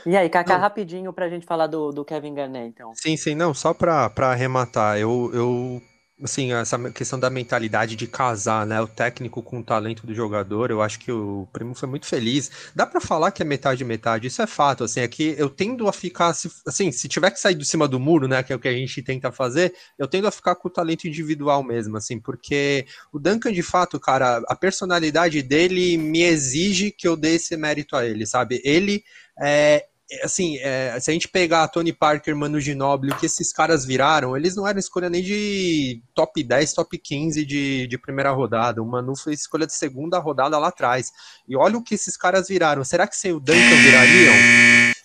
[0.06, 0.60] E aí, Kaká, Não.
[0.60, 2.92] rapidinho pra gente falar do, do Kevin Garnett, então.
[2.94, 5.82] Sim, sim, não, só para arrematar, eu, eu,
[6.22, 10.70] assim, essa questão da mentalidade de casar, né, o técnico com o talento do jogador,
[10.70, 12.50] eu acho que o Primo foi muito feliz.
[12.74, 15.88] Dá para falar que é metade metade, isso é fato, assim, é que eu tendo
[15.88, 16.34] a ficar,
[16.66, 18.72] assim, se tiver que sair de cima do muro, né, que é o que a
[18.72, 23.18] gente tenta fazer, eu tendo a ficar com o talento individual mesmo, assim, porque o
[23.18, 28.04] Duncan, de fato, cara, a personalidade dele me exige que eu dê esse mérito a
[28.04, 28.60] ele, sabe?
[28.64, 29.04] Ele
[29.40, 29.86] é,
[30.22, 34.36] assim, é, se a gente pegar Tony Parker, Manu Ginóbili, o que esses caras viraram,
[34.36, 38.82] eles não eram escolha nem de top 10, top 15 de, de primeira rodada.
[38.82, 41.12] O Manu foi escolha de segunda rodada lá atrás.
[41.46, 42.84] E olha o que esses caras viraram.
[42.84, 44.34] Será que sem o Duncan virariam?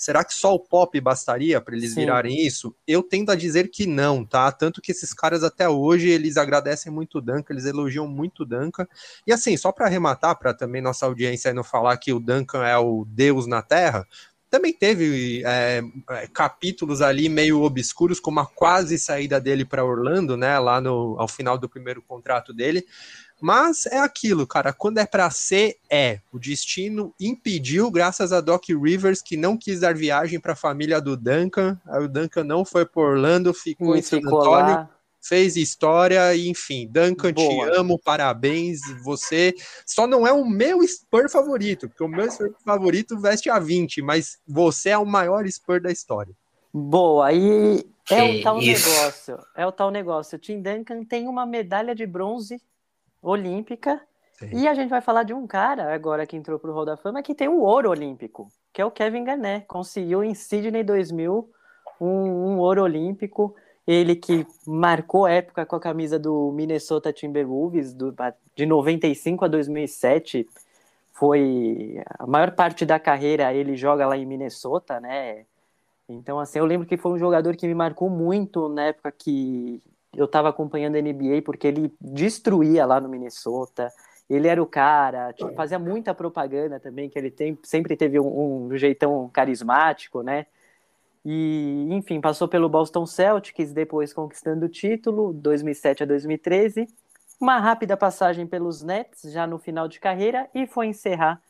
[0.04, 2.02] Será que só o Pop bastaria para eles Sim.
[2.02, 2.76] virarem isso?
[2.86, 4.52] Eu tendo a dizer que não, tá?
[4.52, 8.46] Tanto que esses caras até hoje eles agradecem muito o Duncan, eles elogiam muito o
[8.46, 8.86] Duncan.
[9.26, 12.78] E assim, só para arrematar, para também nossa audiência não falar que o Duncan é
[12.78, 14.06] o deus na Terra,
[14.54, 20.38] também teve é, é, capítulos ali meio obscuros, como a quase saída dele para Orlando,
[20.38, 20.60] né?
[20.60, 22.86] Lá no, ao final do primeiro contrato dele.
[23.42, 24.72] Mas é aquilo, cara.
[24.72, 26.20] Quando é para ser, é.
[26.32, 31.02] O destino impediu, graças a Doc Rivers, que não quis dar viagem para a família
[31.02, 31.76] do Duncan.
[31.88, 34.88] Aí o Duncan não foi por Orlando, ficou E em San Antônio.
[35.24, 37.80] Fez história, e enfim, Duncan, te Boa.
[37.80, 39.56] amo, parabéns, você
[39.86, 44.02] só não é o meu Spur favorito, porque o meu Spur favorito veste a 20,
[44.02, 46.34] mas você é o maior Spur da história.
[46.74, 48.90] Boa, aí é o tal isso.
[48.90, 49.40] negócio.
[49.56, 50.36] É o tal negócio.
[50.36, 52.60] O Tim Duncan tem uma medalha de bronze
[53.22, 54.02] olímpica.
[54.34, 54.50] Sim.
[54.52, 57.22] E a gente vai falar de um cara agora que entrou pro Hall da Fama
[57.22, 59.68] que tem o ouro olímpico, que é o Kevin Garnett.
[59.68, 61.50] Conseguiu em Sydney 2000
[62.02, 63.56] um, um ouro olímpico.
[63.86, 68.16] Ele que marcou época com a camisa do Minnesota Timberwolves do,
[68.56, 70.48] de 95 a 2007.
[71.12, 75.46] Foi a maior parte da carreira ele joga lá em Minnesota, né?
[76.08, 79.82] Então, assim, eu lembro que foi um jogador que me marcou muito na época que
[80.16, 83.92] eu estava acompanhando a NBA, porque ele destruía lá no Minnesota.
[84.30, 88.68] Ele era o cara, tipo, fazia muita propaganda também, que ele tem, sempre teve um,
[88.68, 90.46] um jeitão carismático, né?
[91.26, 96.88] E, enfim, passou pelo Boston Celtics, depois conquistando o título, 2007 a 2013.
[97.40, 101.42] Uma rápida passagem pelos Nets, já no final de carreira, e foi encerrar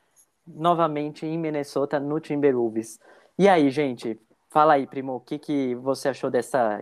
[0.48, 3.00] novamente em Minnesota, no Timberwolves.
[3.38, 6.80] E aí, gente, fala aí, Primo, o que, que você achou dessa,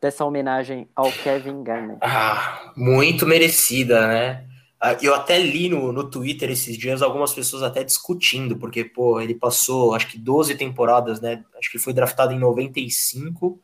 [0.00, 1.98] dessa homenagem ao Kevin Garnett?
[2.02, 4.44] Ah, muito merecida, né?
[4.80, 9.20] Ah, Eu até li no, no Twitter esses dias algumas pessoas até discutindo, porque, pô,
[9.20, 11.44] ele passou acho que 12 temporadas, né?
[11.58, 13.60] Acho que foi draftado em 95.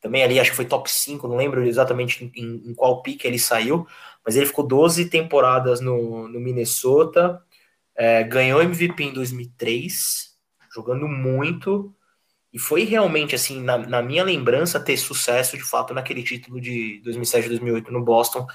[0.00, 3.38] Também ali, acho que foi top 5, não lembro exatamente em, em qual pique ele
[3.38, 3.86] saiu,
[4.24, 7.42] mas ele ficou 12 temporadas no, no Minnesota,
[7.96, 10.36] é, ganhou MVP em 2003,
[10.74, 11.94] jogando muito,
[12.52, 17.00] e foi realmente, assim, na, na minha lembrança, ter sucesso de fato naquele título de
[17.02, 18.46] 2007 2008 no Boston,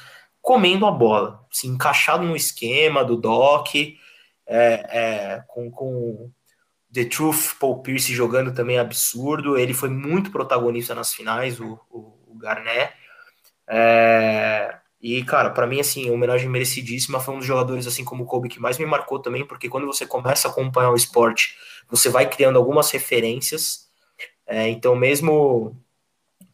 [0.49, 3.93] comendo a bola, assim, encaixado no esquema do Doc, é,
[4.47, 6.31] é, com, com
[6.91, 9.55] The Truth, Paul Pierce jogando também absurdo.
[9.55, 12.91] Ele foi muito protagonista nas finais, o, o, o Garnett.
[13.67, 17.19] É, e, cara, para mim, assim, homenagem merecidíssima.
[17.19, 19.85] Foi um dos jogadores, assim como o Kobe, que mais me marcou também, porque quando
[19.85, 21.55] você começa a acompanhar o esporte,
[21.87, 23.87] você vai criando algumas referências.
[24.47, 25.79] É, então, mesmo,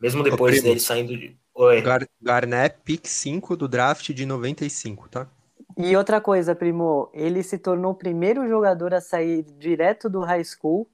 [0.01, 1.37] mesmo depois dele saindo de.
[1.55, 1.81] Oi.
[1.81, 5.27] Gar Garnett, pick 5 do draft de 95, tá?
[5.77, 10.43] E outra coisa, Primo, ele se tornou o primeiro jogador a sair direto do high
[10.43, 10.87] school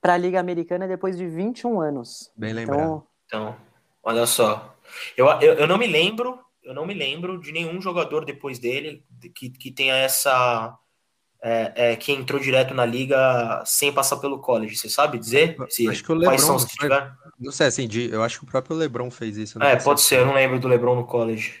[0.00, 2.30] para a Liga Americana depois de 21 anos.
[2.36, 2.78] Bem lembrado.
[2.78, 3.56] Então, Então,
[4.02, 4.76] olha só.
[5.16, 9.04] Eu, eu, eu não me lembro, eu não me lembro de nenhum jogador depois dele
[9.34, 10.76] que, que tenha essa.
[11.40, 14.76] É, é, que entrou direto na liga sem passar pelo college.
[14.76, 15.56] Você sabe dizer?
[15.68, 17.12] Se, Acho que o quais LeBron são os que tiveram?
[17.38, 19.62] Não sei, assim, de- eu acho que o próprio LeBron fez isso.
[19.62, 21.54] É, pode ser, eu não lembro do LeBron no college.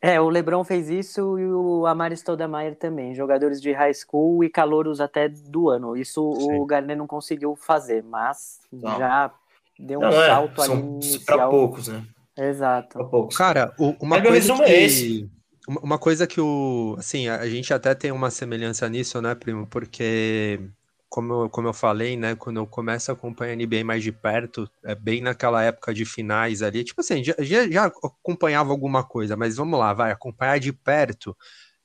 [0.00, 4.48] é, o LeBron fez isso e o Amari Stoudemire também, jogadores de high school e
[4.48, 5.96] calouros até do ano.
[5.96, 6.60] Isso Sim.
[6.60, 8.96] o Garnett não conseguiu fazer, mas Não.
[8.96, 9.32] já
[9.76, 11.50] deu um Não, salto é, ali são inicial.
[11.50, 12.04] poucos, né?
[12.38, 12.98] Exato.
[12.98, 13.36] Para poucos.
[13.36, 14.72] Cara, o- uma Mas meu coisa resumo é que...
[14.72, 15.30] esse.
[15.66, 16.94] Uma coisa que o...
[16.98, 19.66] Assim, a gente até tem uma semelhança nisso, né, primo?
[19.66, 20.60] Porque
[21.08, 24.12] como eu, como eu falei, né, quando eu começo a acompanhar a NBA mais de
[24.12, 29.02] perto, é bem naquela época de finais ali, tipo assim, já, já, já acompanhava alguma
[29.04, 31.36] coisa, mas vamos lá, vai, acompanhar de perto,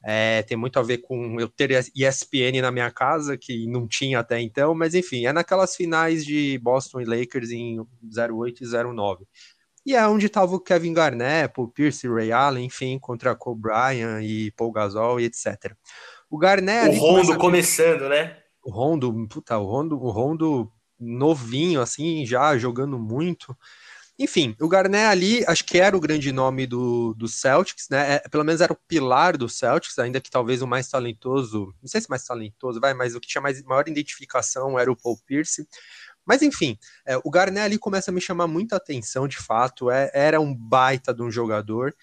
[0.03, 4.19] é, tem muito a ver com eu ter ESPN na minha casa, que não tinha
[4.19, 9.25] até então, mas enfim, é naquelas finais de Boston e Lakers em 08 e 09.
[9.85, 14.21] E é onde estava o Kevin Garnett, Paul Pierce, Ray Allen, enfim, contra Kobe Bryant
[14.23, 15.75] e Paul Gasol e etc.
[16.29, 16.95] O Garnett...
[16.95, 18.37] O Rondo começando, né?
[18.63, 23.57] O Rondo, puta, o Rondo, o Rondo novinho, assim, já jogando muito.
[24.19, 28.15] Enfim, o Garnett ali, acho que era o grande nome do, do Celtics, né?
[28.15, 31.87] É, pelo menos era o pilar do Celtics, ainda que talvez o mais talentoso, não
[31.87, 35.17] sei se mais talentoso, vai, mas o que tinha mais, maior identificação era o Paul
[35.25, 35.67] Pierce.
[36.25, 40.09] Mas enfim, é, o Garnett ali começa a me chamar muita atenção, de fato, é,
[40.13, 41.95] era um baita de um jogador.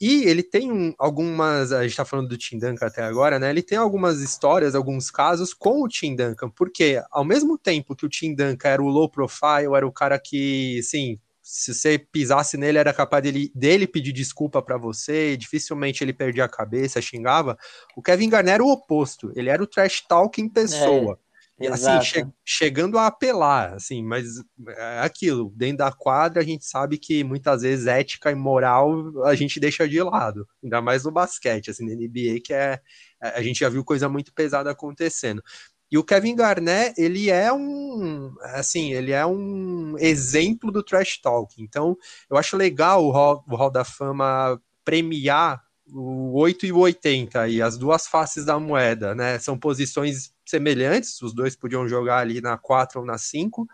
[0.00, 1.72] E ele tem um, algumas.
[1.72, 3.48] A gente está falando do Tim Duncan até agora, né?
[3.48, 8.04] Ele tem algumas histórias, alguns casos com o Tim Duncan, porque ao mesmo tempo que
[8.04, 12.58] o Tim Duncan era o low profile, era o cara que, assim, se você pisasse
[12.58, 17.56] nele, era capaz dele, dele pedir desculpa para você, dificilmente ele perdia a cabeça, xingava.
[17.96, 21.18] O Kevin Garnett era o oposto, ele era o trash talk em pessoa.
[21.22, 21.25] É.
[21.70, 24.26] Assim, che chegando a apelar, assim, mas
[24.68, 29.34] é aquilo, dentro da quadra a gente sabe que muitas vezes ética e moral a
[29.34, 32.78] gente deixa de lado, ainda mais no basquete, assim, na NBA, que é,
[33.20, 35.42] a gente já viu coisa muito pesada acontecendo.
[35.90, 41.54] E o Kevin Garnett, ele é um, assim, ele é um exemplo do trash talk.
[41.62, 41.96] Então,
[42.28, 47.48] eu acho legal o Hall, o Hall da Fama premiar o 8 e o 80
[47.48, 49.38] e as duas faces da moeda, né?
[49.38, 53.66] São posições semelhantes, os dois podiam jogar ali na 4 ou na 5,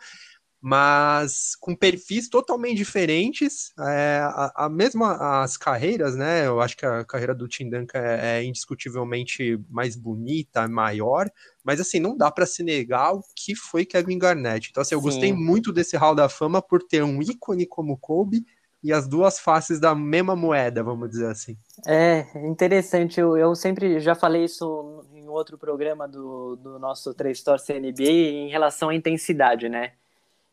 [0.61, 6.47] mas com perfis totalmente diferentes, é, a, a, mesma as carreiras, né?
[6.47, 11.29] Eu acho que a carreira do Tim Duncan é, é indiscutivelmente mais bonita, maior,
[11.65, 14.69] mas assim, não dá para se negar o que foi Kevin Garnett.
[14.71, 15.05] Então, assim, eu Sim.
[15.05, 18.45] gostei muito desse Hall da Fama por ter um ícone como Kobe
[18.83, 21.57] e as duas faces da mesma moeda, vamos dizer assim.
[21.87, 23.21] É, interessante.
[23.21, 28.11] Eu, eu sempre já falei isso em outro programa do, do nosso 3 Stores CNBA
[28.11, 29.93] em relação à intensidade, né?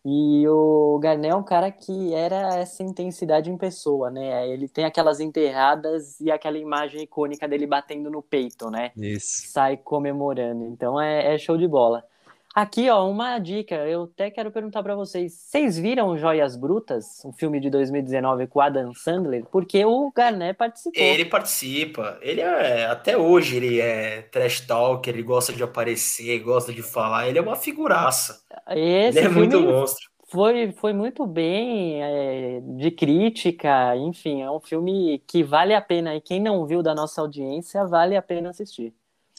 [0.05, 4.47] E o Garnett é um cara que era essa intensidade em pessoa, né?
[4.47, 8.91] Ele tem aquelas enterradas e aquela imagem icônica dele batendo no peito, né?
[8.95, 9.51] Isso.
[9.51, 10.65] Sai comemorando.
[10.65, 12.05] Então é, é show de bola.
[12.55, 13.75] Aqui, ó, uma dica.
[13.75, 15.33] Eu até quero perguntar para vocês.
[15.33, 19.45] Vocês viram Joias Brutas, um filme de 2019 com Adam Sandler?
[19.51, 21.01] Porque o Garnet participou.
[21.01, 22.17] Ele participa.
[22.21, 27.27] Ele é, até hoje, ele é trash talker, ele gosta de aparecer, gosta de falar.
[27.27, 28.41] Ele é uma figuraça.
[28.69, 30.09] Esse ele é muito monstro.
[30.31, 36.15] Foi, foi muito bem é, de crítica, enfim, é um filme que vale a pena.
[36.15, 38.93] E quem não viu da nossa audiência, vale a pena assistir.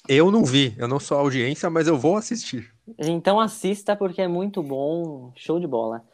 [0.08, 2.72] Eu não vi, eu não sou audiência, mas eu vou assistir.
[2.98, 6.05] Então assista porque é muito bom, show de bola.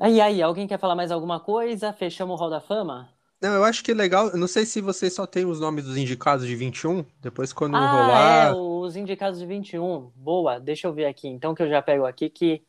[0.00, 1.92] Aí, aí, alguém quer falar mais alguma coisa?
[1.92, 3.10] Fechamos o Hall da Fama?
[3.42, 4.34] Não, eu acho que é legal.
[4.36, 7.04] Não sei se vocês só tem os nomes dos indicados de 21.
[7.20, 8.46] Depois, quando ah, rolar.
[8.48, 10.12] É, os indicados de 21.
[10.14, 11.28] Boa, deixa eu ver aqui.
[11.28, 12.62] Então, que eu já pego aqui que.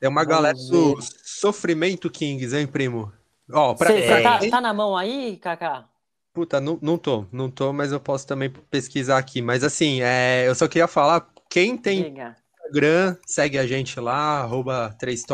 [0.00, 0.70] É uma Vamos galera ver.
[0.70, 3.12] do Sofrimento Kings, hein, primo?
[3.52, 4.22] Ó, pra, Cê, pra...
[4.22, 5.88] Tá, tá, na mão aí, Kaká?
[6.32, 9.40] Puta, não, não tô, não tô, mas eu posso também pesquisar aqui.
[9.42, 12.36] Mas assim, é, eu só queria falar, quem tem Liga.
[12.70, 15.24] Instagram, segue a gente lá, arroba 3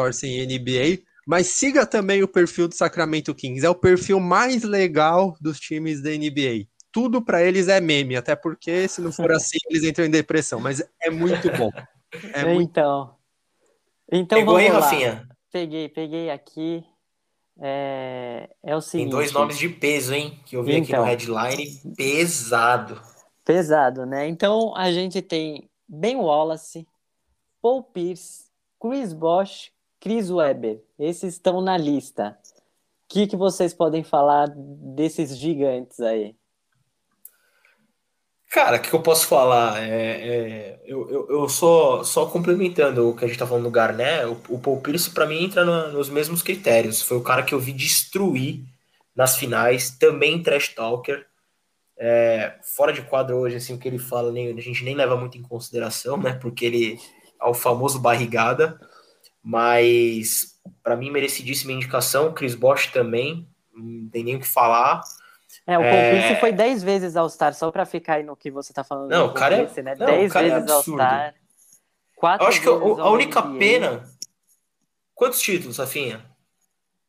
[0.47, 1.03] NBA.
[1.27, 3.65] Mas siga também o perfil do Sacramento Kings.
[3.65, 6.67] É o perfil mais legal dos times da NBA.
[6.91, 10.61] Tudo para eles é meme, até porque se não for assim, eles entram em depressão.
[10.61, 11.71] Mas é muito bom.
[12.33, 12.63] É muito...
[12.63, 13.15] Então.
[14.11, 14.81] Então Pegou vamos aí, lá.
[14.81, 15.29] Rafinha?
[15.53, 16.85] Peguei, peguei aqui.
[17.59, 19.09] É, é o seguinte.
[19.09, 20.41] Tem dois nomes de peso, hein?
[20.47, 21.37] Que eu vi então, aqui no então.
[21.37, 21.95] headline.
[21.97, 23.03] Pesado.
[23.45, 24.29] Pesado, né?
[24.29, 26.87] Então a gente tem Ben Wallace,
[27.67, 28.45] Paul Pierce,
[28.81, 30.81] Chris Bosch, Chris Webber.
[30.97, 32.39] Esses estão na lista.
[33.03, 36.37] O que, que vocês podem falar desses gigantes aí?
[38.53, 39.83] Cara, o que eu posso falar?
[39.83, 43.71] É, é eu, eu, eu só, só complementando o que a gente tá falando do
[43.73, 47.03] Garnet, o, o Paul Pierce, para mim, entra no, nos mesmos critérios.
[47.03, 48.63] Foi o cara que eu vi destruir
[49.13, 51.27] nas finais, também trash talker.
[51.99, 55.17] É, fora de quadro hoje, assim, o que ele fala, nem, a gente nem leva
[55.17, 56.33] muito em consideração, né?
[56.35, 57.01] Porque ele
[57.39, 58.81] ao famoso barrigada,
[59.43, 65.03] mas para mim merecidíssima indicação, Chris Bosch também, não tem nem o que falar.
[65.67, 66.37] É, o Paul é...
[66.41, 69.11] Foi 10 vezes All-Star, só para ficar aí no que você tá falando.
[69.11, 69.83] Não, o cara é...
[69.83, 69.95] né?
[69.95, 71.35] 10 é vezes é All-Star.
[72.23, 74.03] Eu acho que a única pena...
[75.15, 76.25] Quantos títulos, Rafinha?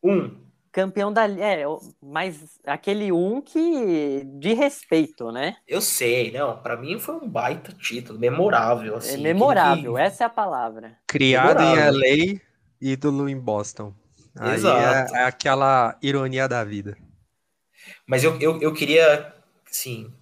[0.02, 0.47] Um.
[0.78, 1.28] Campeão da.
[1.28, 1.64] É,
[2.00, 4.24] mas aquele um que.
[4.40, 5.58] de respeito, né?
[5.68, 9.16] Eu sei, não, pra mim foi um baita título, memorável, assim.
[9.16, 10.96] é memorável, que- essa é a palavra.
[11.08, 12.00] Criado em Memorável.
[12.00, 12.40] LA,
[12.80, 13.92] ídolo em Boston.
[14.40, 15.16] Aí Exato.
[15.16, 16.96] é, é aquela ironia da vida.
[18.06, 19.34] Mas eu, eu, eu queria,
[19.68, 20.14] assim,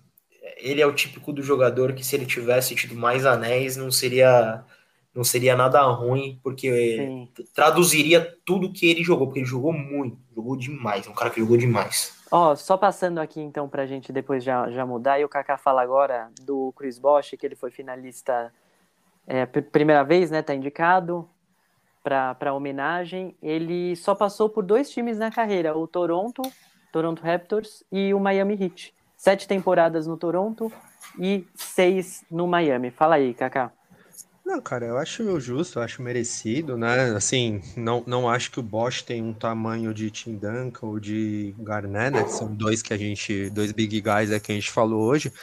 [0.57, 4.63] ele é o típico do jogador que se ele tivesse tido mais anéis, não seria,
[5.15, 7.45] não seria nada ruim, porque Sim.
[7.53, 11.39] traduziria tudo que ele jogou, porque ele jogou muito, jogou demais, é um cara que
[11.39, 12.13] jogou demais.
[12.29, 15.81] Ó, só passando aqui então pra gente depois já, já mudar, e o Kaká fala
[15.81, 18.51] agora do Chris Bosh, que ele foi finalista
[19.25, 20.41] é, pr- primeira vez, né?
[20.41, 21.29] Tá indicado
[22.03, 23.35] pra homenagem.
[23.41, 26.41] Ele só passou por dois times na carreira, o Toronto,
[26.91, 28.93] Toronto Raptors e o Miami Heat.
[29.17, 30.71] Sete temporadas no Toronto
[31.17, 32.91] e seis no Miami.
[32.91, 33.71] Fala aí, Kaká.
[34.45, 37.15] Não, cara, eu acho justo, eu acho merecido, né?
[37.15, 41.55] Assim, não, não acho que o Bosch tem um tamanho de Tim Duncan ou de
[41.57, 42.23] Garnett, né?
[42.23, 45.33] Que são dois que a gente, dois big guys é que a gente falou hoje.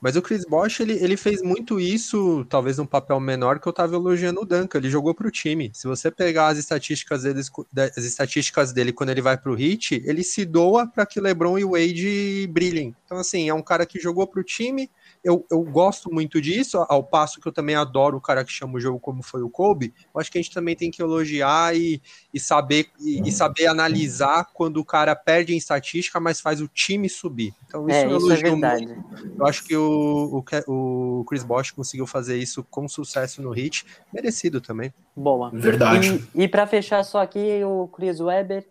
[0.00, 3.72] Mas o Chris Bosch, ele, ele fez muito isso, talvez num papel menor que eu
[3.72, 4.78] tava elogiando o Duncan.
[4.78, 5.70] Ele jogou pro time.
[5.74, 10.22] Se você pegar as estatísticas dele, as estatísticas dele quando ele vai pro Heat, ele
[10.22, 12.94] se doa para que LeBron e Wade brilhem.
[13.04, 14.90] Então, assim, é um cara que jogou pro time,
[15.24, 18.74] eu, eu gosto muito disso, ao passo que eu também adoro o cara que chama
[18.74, 19.94] o jogo como foi o Kobe.
[20.14, 22.00] Eu acho que a gente também tem que elogiar e,
[22.32, 26.68] e saber e, e saber analisar quando o cara perde em estatística, mas faz o
[26.68, 27.54] time subir.
[27.66, 28.86] Então isso É, eu isso é verdade.
[28.86, 29.34] muito.
[29.38, 33.86] Eu acho que o, o, o Chris Bosh conseguiu fazer isso com sucesso no hit,
[34.12, 34.92] merecido também.
[35.16, 35.50] Boa.
[35.50, 36.22] Verdade.
[36.34, 38.66] E, e para fechar só aqui, o Chris Webber,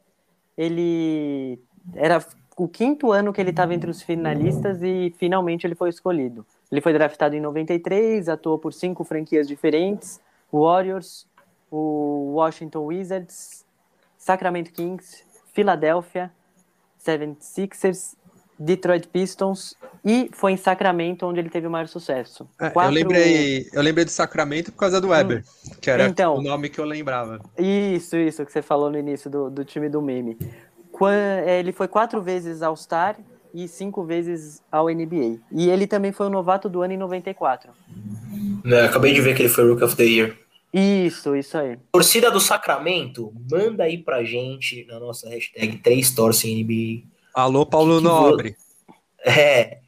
[0.56, 1.60] ele
[1.95, 2.24] era
[2.58, 6.45] o quinto ano que ele estava entre os finalistas e finalmente ele foi escolhido.
[6.72, 10.20] Ele foi draftado em 93, atuou por cinco franquias diferentes:
[10.51, 11.28] Warriors,
[11.72, 13.66] o Washington Wizards,
[14.18, 15.24] Sacramento Kings,
[15.54, 16.32] Philadelphia,
[17.06, 18.16] 76ers,
[18.58, 19.76] Detroit Pistons
[20.06, 22.47] e foi em Sacramento onde ele teve o maior sucesso.
[22.60, 25.43] É, Quatro- Eu lembrei, eu lembrei do Sacramento por causa do Weber,
[25.82, 26.36] que era Então.
[26.38, 27.39] o nome que eu lembrava.
[27.58, 30.38] Isso, isso que você falou no início do, do time do meme.
[31.02, 33.18] É, ele foi quatro vezes All-Star
[33.54, 35.39] e cinco vezes ao NBA.
[35.52, 37.72] E ele também foi o novato do ano em 94.
[38.64, 40.38] Né, acabei de ver que ele foi Rook of the Year.
[40.74, 41.78] Isso, isso aí.
[41.91, 47.04] Torcida do Sacramento, manda aí pra gente na nossa hashtag 3 torcem NBA.
[47.34, 48.56] Alô, Paulo Que que Nobre.
[49.26, 49.80] É,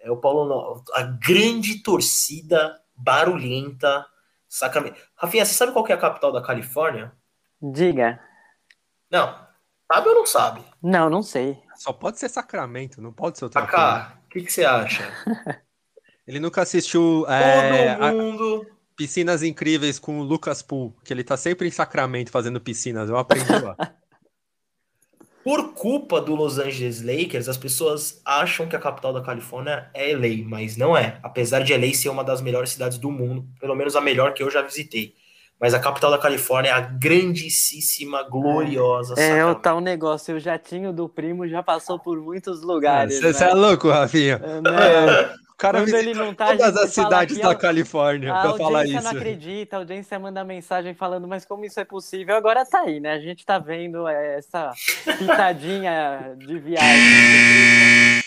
[0.00, 4.06] é o Paulo No- a grande torcida barulhenta
[4.48, 4.96] Sacramento.
[5.16, 7.12] Rafinha, você sabe qual que é a capital da Califórnia?
[7.60, 8.20] Diga.
[9.10, 9.34] Não,
[9.90, 10.60] sabe ou não sabe?
[10.82, 11.58] Não, não sei.
[11.76, 13.72] Só pode ser Sacramento, não pode ser outra coisa.
[13.76, 15.02] Kaká, o que, que você acha?
[16.26, 18.66] Ele nunca assistiu é, Todo a- mundo.
[18.94, 23.08] Piscinas Incríveis com o Lucas Poole, que ele tá sempre em Sacramento fazendo piscinas.
[23.08, 23.76] Eu aprendi lá.
[25.44, 30.12] Por culpa do Los Angeles Lakers, as pessoas acham que a capital da Califórnia é
[30.12, 31.18] LA, mas não é.
[31.22, 34.42] Apesar de LA ser uma das melhores cidades do mundo, pelo menos a melhor que
[34.42, 35.14] eu já visitei.
[35.60, 39.60] Mas a capital da Califórnia é a grandíssima, gloriosa É, o Sacramento.
[39.60, 40.36] tal negócio.
[40.36, 43.20] O jatinho do primo já passou por muitos lugares.
[43.20, 43.50] Você né?
[43.50, 44.40] é louco, Rafinha?
[44.42, 48.32] É, Não, O cara quando ele não tá, a todas gente as cidades da Califórnia
[48.32, 49.12] A pra falar audiência isso.
[49.12, 52.36] não acredita, a audiência manda mensagem falando, mas como isso é possível?
[52.36, 53.14] Agora tá aí, né?
[53.14, 54.70] A gente tá vendo é, essa
[55.18, 58.22] pitadinha de viagem.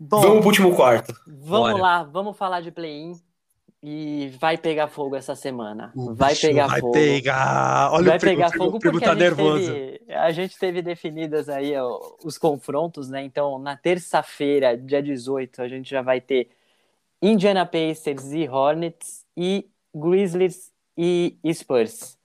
[0.00, 1.12] Bom, Vamos pro último quarto.
[1.26, 1.76] vamos bora.
[1.76, 3.14] lá, vamos falar de play-in
[3.82, 5.92] e vai pegar fogo essa semana.
[5.94, 6.92] O vai pegar vai fogo.
[6.92, 7.92] pegar.
[7.92, 9.72] Olha vai o primo, pegar fogo o primo porque tá a, gente nervoso.
[9.72, 13.22] teve, a gente teve definidas aí ó, os confrontos, né?
[13.22, 16.50] Então, na terça-feira, dia 18, a gente já vai ter
[17.22, 22.18] Indiana Pacers e Hornets e Grizzlies e Spurs.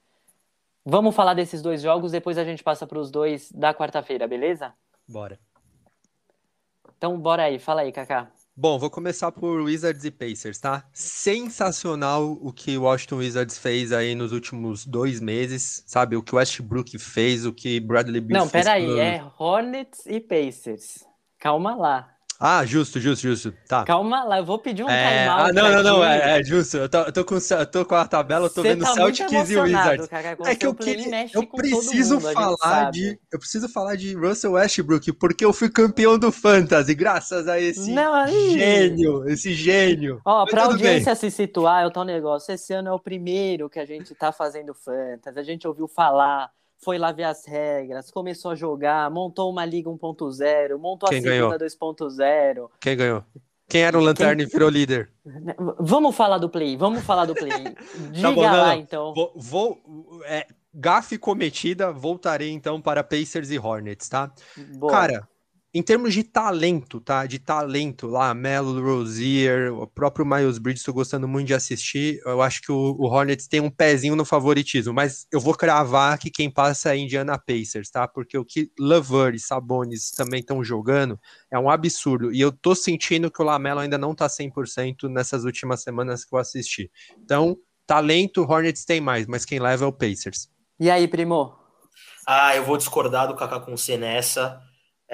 [0.86, 4.74] Vamos falar desses dois jogos, depois a gente passa para os dois da quarta-feira, beleza?
[5.08, 5.40] Bora.
[6.98, 8.30] Então, bora aí, fala aí, Kaká.
[8.56, 10.86] Bom, vou começar por Wizards e Pacers, tá?
[10.94, 16.16] Sensacional o que o Washington Wizards fez aí nos últimos dois meses, sabe?
[16.16, 18.64] O que o Westbrook fez, o que Bradley Beal Não, fez.
[18.64, 21.04] peraí, com- é Hornets e Pacers.
[21.40, 22.13] Calma lá.
[22.46, 23.54] Ah, justo, justo, justo.
[23.70, 23.86] Tá.
[23.86, 26.76] Calma lá, eu vou pedir um É, ah, não, não, não, é, é justo.
[26.76, 28.94] Eu tô, eu tô com, eu tô com a tabela, eu tô Cê vendo tá
[28.94, 30.10] Celtics e Wizards.
[30.38, 34.52] Com É que eu queria, eu preciso mundo, falar de, eu preciso falar de Russell
[34.52, 40.20] Westbrook porque eu fui campeão do Fantasy graças a esse Não, gênio, esse gênio.
[40.26, 42.54] Ó, Mas pra audiência se situar, é o tal negócio.
[42.54, 45.40] Esse ano é o primeiro que a gente tá fazendo fantasy.
[45.40, 46.52] A gente ouviu falar,
[46.84, 51.22] foi lá ver as regras, começou a jogar, montou uma liga 1.0, montou Quem a
[51.22, 52.70] segunda 2.0.
[52.80, 53.24] Quem ganhou?
[53.68, 55.10] Quem era o Lanterna e virou líder?
[55.80, 57.50] Vamos falar do play, vamos falar do play.
[58.12, 59.14] Diga Tá bom, lá então.
[59.14, 59.82] Vou, vou-
[60.26, 64.32] é, gafe cometida, voltarei então para Pacers e Hornets, tá?
[64.78, 64.92] Boa.
[64.92, 65.30] Cara,
[65.74, 67.26] em termos de talento, tá?
[67.26, 72.22] De talento lá, Melo, Rozier, o próprio Miles Bridges, estou gostando muito de assistir.
[72.24, 76.20] Eu acho que o, o, Hornets tem um pezinho no favoritismo, mas eu vou cravar
[76.20, 78.08] que quem passa é Indiana Pacers, tá?
[78.08, 81.20] Porque o que Lover e Sabonis também estão jogando
[81.50, 82.32] é um absurdo.
[82.32, 86.36] E eu tô sentindo que o Lamelo ainda não tá 100% nessas últimas semanas que
[86.36, 86.92] eu assisti.
[87.18, 87.58] Então,
[87.88, 90.48] talento, Hornets tem mais, mas quem leva é o Pacers.
[90.80, 91.56] E aí, primo?
[92.28, 94.62] Ah, eu vou discordar do Kaká com C nessa.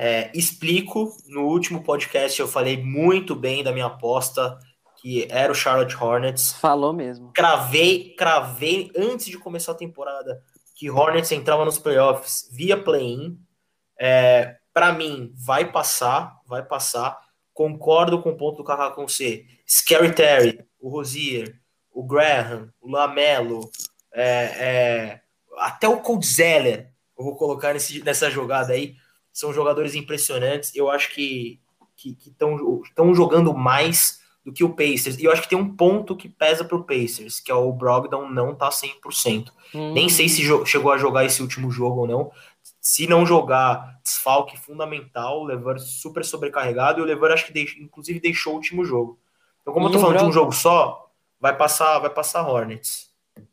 [0.01, 4.57] É, explico, no último podcast eu falei muito bem da minha aposta,
[5.01, 6.53] que era o Charlotte Hornets.
[6.53, 7.33] Falou mesmo.
[7.33, 10.41] Cravei, cravei antes de começar a temporada
[10.73, 13.37] que Hornets entrava nos playoffs via play-in.
[13.99, 17.19] É, Para mim, vai passar, vai passar.
[17.53, 19.45] Concordo com o ponto do Kaká com C.
[19.67, 21.59] Scary Terry, o Rosier,
[21.91, 23.69] o Graham, o Lamelo,
[24.13, 25.21] é, é,
[25.57, 28.95] até o Cold Zeller, eu vou colocar nesse, nessa jogada aí
[29.31, 30.75] são jogadores impressionantes.
[30.75, 31.59] Eu acho que
[32.05, 35.17] estão jogando mais do que o Pacers.
[35.17, 37.71] E eu acho que tem um ponto que pesa para o Pacers, que é o
[37.71, 39.49] Brogdon não tá 100%.
[39.73, 39.93] Hum.
[39.93, 42.31] Nem sei se chegou a jogar esse último jogo ou não.
[42.81, 47.81] Se não jogar, desfalque fundamental, o Lever super sobrecarregado, e o Lever acho que deixou,
[47.81, 49.19] inclusive deixou o último jogo.
[49.61, 50.31] Então, como e eu tô falando Brogdon...
[50.31, 51.09] de um jogo só,
[51.39, 53.08] vai passar, vai passar Hornets.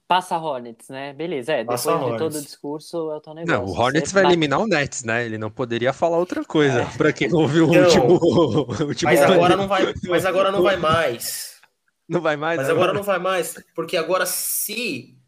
[0.09, 1.13] Passa Hornets, né?
[1.13, 1.59] Beleza, é.
[1.59, 2.19] Depois Passa de Hornets.
[2.23, 3.61] todo o discurso, é o teu negócio.
[3.61, 5.25] Não, o Hornets vai eliminar o Nets, né?
[5.25, 6.83] Ele não poderia falar outra coisa.
[6.83, 6.97] É.
[6.97, 9.11] Para quem não viu o último, o último.
[9.11, 11.61] Mas agora não vai, mas agora não vai mais.
[12.09, 12.59] Não vai mais.
[12.59, 15.19] Mas agora, agora não vai mais, porque agora se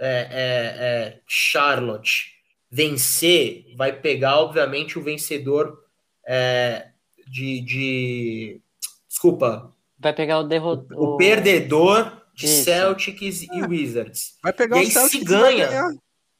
[0.00, 2.32] é, é, é, Charlotte
[2.70, 5.78] vencer, vai pegar obviamente o vencedor
[6.26, 6.88] é,
[7.28, 8.60] de, de,
[9.06, 9.74] desculpa.
[9.98, 10.98] Vai pegar o derrotado.
[10.98, 12.64] O, o perdedor de Isso.
[12.64, 13.66] Celtics e é.
[13.66, 14.38] Wizards.
[14.42, 15.66] Vai pegar e aí, o Celtics se ganha.
[15.66, 15.90] Vai ganhar,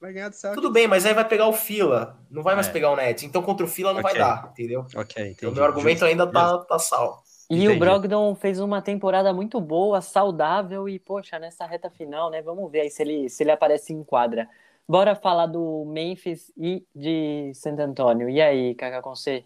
[0.00, 0.62] vai ganhar do Celtics.
[0.62, 2.18] Tudo bem, mas aí vai pegar o Fila.
[2.30, 2.70] Não vai mais é.
[2.70, 3.24] pegar o Nets.
[3.24, 4.12] Então contra o Fila não okay.
[4.12, 4.86] vai dar, entendeu?
[4.94, 6.04] Ok, então, o meu argumento Justo.
[6.06, 7.22] ainda tá, tá sal.
[7.50, 7.76] E entendi.
[7.76, 12.40] o Brogdon fez uma temporada muito boa, saudável e, poxa, nessa reta final, né?
[12.40, 14.48] Vamos ver aí se ele, se ele aparece em quadra.
[14.88, 18.28] Bora falar do Memphis e de Santo Antônio.
[18.28, 19.44] E aí, Kaká com C?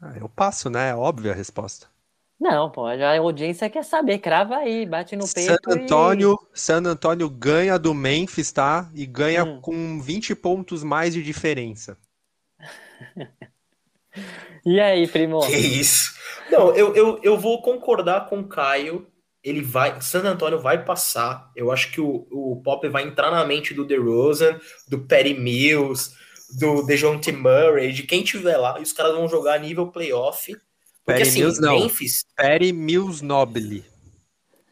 [0.00, 0.90] Ah, eu passo, né?
[0.90, 1.91] É óbvia a resposta.
[2.42, 5.52] Não, pô, a audiência quer saber, crava aí, bate no peito.
[5.52, 6.58] San Antônio, e...
[6.58, 8.90] San Antônio ganha do Memphis, tá?
[8.96, 9.60] E ganha hum.
[9.60, 11.96] com 20 pontos mais de diferença.
[14.66, 15.38] e aí, primo?
[15.46, 16.18] Que isso?
[16.50, 19.06] Não, eu, eu, eu vou concordar com o Caio.
[19.40, 20.00] Ele vai.
[20.00, 21.48] San Antônio vai passar.
[21.54, 26.10] Eu acho que o, o Pop vai entrar na mente do DeRozan, do Perry Mills,
[26.58, 28.80] do DeJounte Murray, de quem tiver lá.
[28.80, 30.52] E os caras vão jogar nível playoff
[31.04, 31.80] porque Perry assim, Mills, não.
[31.80, 32.24] Memphis.
[32.36, 33.84] Perry Mills Nobile.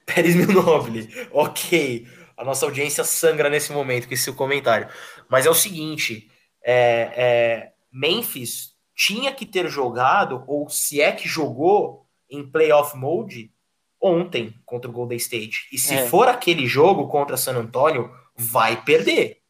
[0.07, 1.09] Perry Mills Nobile.
[1.33, 2.07] Ok.
[2.37, 4.89] A nossa audiência sangra nesse momento com esse comentário.
[5.29, 6.31] Mas é o seguinte:
[6.65, 13.53] é, é, Memphis tinha que ter jogado, ou se é que jogou, em playoff mode
[14.01, 15.69] ontem contra o Golden State.
[15.73, 16.07] E se é.
[16.07, 19.43] for aquele jogo contra San Antonio, vai perder.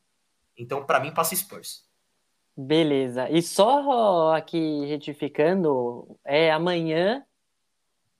[0.57, 1.90] Então, para mim, passa Spurs.
[2.63, 3.27] Beleza.
[3.31, 7.25] E só aqui retificando, é amanhã,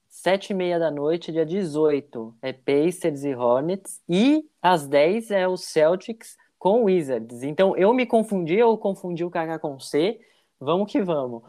[0.09, 5.47] sete e meia da noite, dia 18, é Pacers e Hornets, e às 10 é
[5.47, 7.43] o Celtics com Wizards.
[7.43, 10.19] Então eu me confundi, eu confundi o KK com C.
[10.59, 11.43] Vamos que vamos.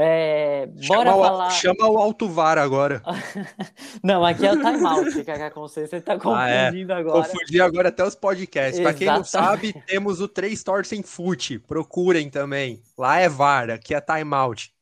[0.00, 1.48] É, bora chama falar.
[1.48, 3.02] O, chama o Alto VAR agora.
[4.00, 5.88] não, aqui é o timeout, fica com você.
[5.88, 7.00] Você tá confundindo ah, é.
[7.00, 7.24] agora.
[7.24, 8.78] Confundi agora até os podcasts.
[8.78, 11.58] Para quem não sabe, temos o Três Torcem Fute.
[11.58, 12.80] Procurem também.
[12.96, 14.72] Lá é VAR, aqui é timeout.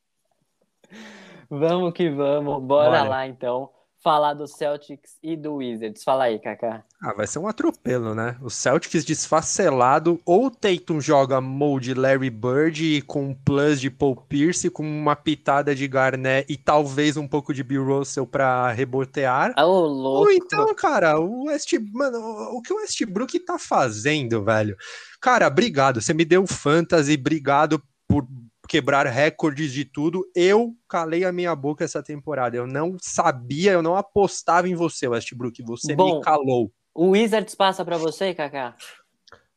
[1.48, 2.62] Vamos que vamos.
[2.62, 3.02] Bora, Bora.
[3.04, 3.70] lá então
[4.04, 6.04] falar do Celtics e do Wizards.
[6.04, 6.84] Fala aí, Kaká.
[7.02, 8.36] Ah, vai ser um atropelo, né?
[8.40, 14.70] O Celtics desfacelado, ou Tatum joga molde Larry Bird com um plus de Paul Pierce,
[14.70, 19.52] com uma pitada de Garnett e talvez um pouco de Bill Russell pra rebotear.
[19.58, 20.22] Oh, louco.
[20.22, 21.70] Ou então, cara, o West...
[21.92, 22.18] Mano,
[22.54, 24.74] o que o Westbrook tá fazendo, velho?
[25.20, 26.00] Cara, obrigado.
[26.00, 28.26] Você me deu fantasy, obrigado por
[28.66, 30.28] quebrar recordes de tudo.
[30.34, 32.56] Eu calei a minha boca essa temporada.
[32.56, 35.62] Eu não sabia, eu não apostava em você, Westbrook.
[35.62, 36.72] Você Bom, me calou.
[36.96, 38.74] O Wizards passa para você, Kaká?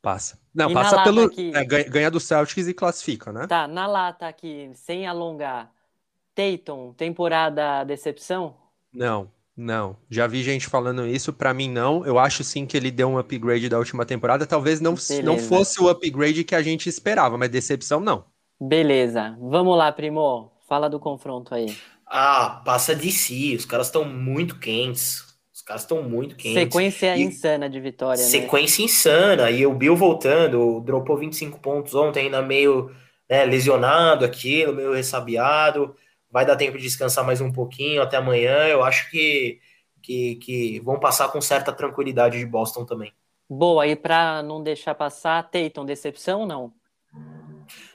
[0.02, 0.38] Passa.
[0.54, 1.24] Não, e passa pelo.
[1.24, 1.54] Aqui...
[1.56, 3.48] É, ganha do Celtics e classifica, né?
[3.48, 5.72] Tá, na lata aqui, sem alongar.
[6.36, 8.56] Tatum, temporada decepção?
[8.94, 9.96] Não, não.
[10.10, 12.06] Já vi gente falando isso, para mim não.
[12.06, 14.46] Eu acho sim que ele deu um upgrade da última temporada.
[14.46, 18.26] Talvez não, não fosse o upgrade que a gente esperava, mas decepção não.
[18.60, 19.38] Beleza.
[19.40, 20.52] Vamos lá, primo.
[20.68, 21.74] Fala do confronto aí.
[22.06, 23.56] Ah, passa de si.
[23.56, 25.29] Os caras estão muito quentes.
[25.70, 26.54] Os caras estão muito quentes.
[26.64, 28.28] Sequência E- insana de vitória, né?
[28.28, 29.52] Sequência insana.
[29.52, 32.90] E o Bill voltando, dropou 25 pontos ontem, ainda meio
[33.30, 35.96] né, lesionado aquilo, meio ressabiado.
[36.32, 38.66] Vai dar tempo de descansar mais um pouquinho até amanhã.
[38.66, 39.60] Eu acho que,
[40.02, 43.14] que, que vão passar com certa tranquilidade de Boston também.
[43.48, 46.74] Boa, e pra não deixar passar, Tatum, decepção ou não?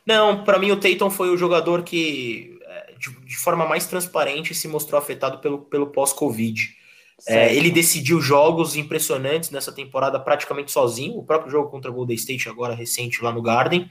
[0.07, 4.55] Não, para mim o Tatum foi o jogador que, é, de, de forma mais transparente,
[4.55, 6.84] se mostrou afetado pelo, pelo pós-Covid.
[7.27, 11.19] É, ele decidiu jogos impressionantes nessa temporada praticamente sozinho.
[11.19, 13.91] O próprio jogo contra o Golden State, agora recente, lá no Garden.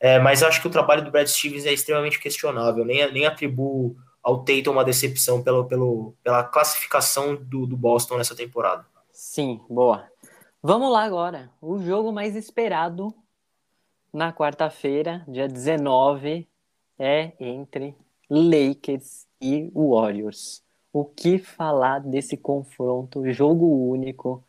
[0.00, 2.84] É, mas acho que o trabalho do Brad Stevens é extremamente questionável.
[2.84, 8.34] Nem, nem atribuo ao Tatum uma decepção pelo, pelo, pela classificação do, do Boston nessa
[8.34, 8.86] temporada.
[9.12, 10.08] Sim, boa.
[10.62, 11.50] Vamos lá agora.
[11.60, 13.12] O jogo mais esperado
[14.12, 16.48] na quarta-feira, dia 19,
[16.98, 17.96] é entre
[18.30, 20.62] Lakers e Warriors.
[20.92, 23.22] O que falar desse confronto?
[23.32, 24.42] Jogo único.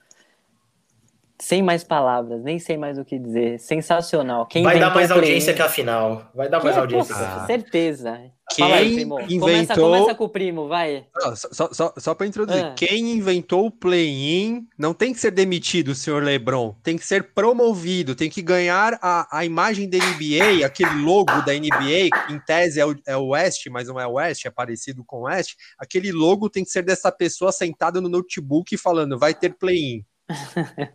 [1.39, 3.60] Sem mais palavras, nem sei mais o que dizer.
[3.60, 4.46] Sensacional.
[4.46, 6.24] Quem Vai dar mais o play-in- audiência que a final.
[6.34, 7.48] Vai dar mais Que- audiência pô, que a final.
[7.48, 8.22] Certeza.
[8.56, 9.16] Quem aí, primo.
[9.16, 11.08] Começa, inventou- começa com o primo, vai.
[11.16, 12.74] Não, só, só, só, para introduzir, Ah.
[12.76, 18.14] quem inventou o play-in não tem que ser demitido, senhor LeBron, tem que ser promovido,
[18.16, 22.80] tem que ganhar a, a imagem da NBA, aquele logo da NBA, que em tese
[22.80, 25.54] é o, é o West, mas não é o West, é parecido com o West,
[25.80, 30.04] aquele logo tem que ser dessa pessoa sentada no notebook falando, vai ter play-in.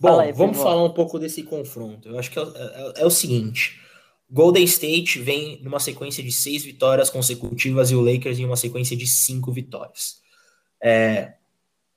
[0.00, 0.64] Bom, Fala aí, vamos Primo.
[0.68, 2.08] falar um pouco desse confronto.
[2.08, 3.80] Eu acho que é, é- é o seguinte:
[4.30, 8.96] Golden State vem numa sequência de seis vitórias consecutivas e o Lakers em uma sequência
[8.96, 10.20] de cinco vitórias.
[10.82, 11.34] É,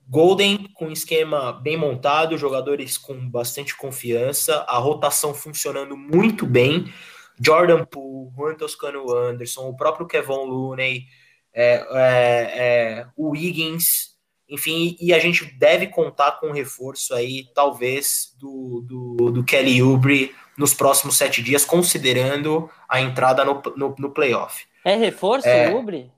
[0.07, 6.91] Golden com um esquema bem montado, jogadores com bastante confiança, a rotação funcionando muito bem.
[7.39, 11.05] Jordan Poole, Juan Toscano Anderson, o próprio Kevin Looney,
[11.53, 14.11] é, é, é, o Wiggins,
[14.49, 19.82] enfim, e a gente deve contar com um reforço aí, talvez, do, do, do Kelly
[19.82, 24.66] Oubre nos próximos sete dias, considerando a entrada no, no, no playoff.
[24.86, 25.74] É reforço, É.
[25.74, 26.12] Ubre?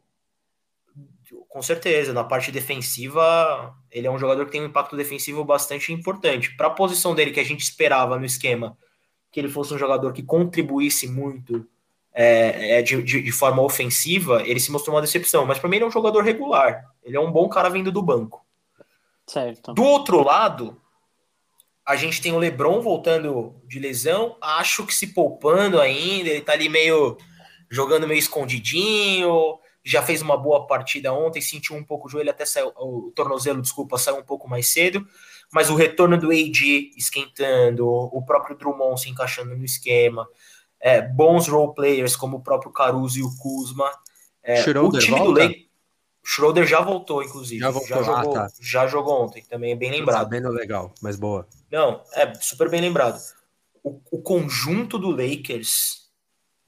[1.48, 5.94] Com certeza, na parte defensiva, ele é um jogador que tem um impacto defensivo bastante
[5.94, 6.56] importante.
[6.58, 8.76] Para a posição dele, que a gente esperava no esquema,
[9.32, 11.66] que ele fosse um jogador que contribuísse muito
[12.12, 15.46] é, é, de, de, de forma ofensiva, ele se mostrou uma decepção.
[15.46, 16.84] Mas para mim, ele é um jogador regular.
[17.04, 18.44] Ele é um bom cara vindo do banco.
[19.28, 19.74] Certo.
[19.74, 20.82] Do outro lado,
[21.86, 26.54] a gente tem o LeBron voltando de lesão, acho que se poupando ainda, ele tá
[26.54, 27.18] ali meio
[27.70, 32.46] jogando meio escondidinho, já fez uma boa partida ontem, sentiu um pouco o joelho, até
[32.46, 35.06] saiu, o tornozelo, desculpa, saiu um pouco mais cedo,
[35.52, 40.28] mas o retorno do AD esquentando, o próprio Drummond se encaixando no esquema,
[40.80, 43.90] é, bons role players como o próprio Caruso e o Kuzma.
[44.42, 45.50] É, o time do volta?
[46.24, 47.60] Lakers, Schroeder já voltou, inclusive.
[47.60, 48.48] Já voltou, ah, jogou, tá.
[48.62, 50.20] já jogou ontem, também é bem lembrado.
[50.24, 51.48] Sabendo legal, mas boa.
[51.72, 53.20] Não, é super bem lembrado.
[53.84, 56.10] O, o conjunto do Lakers,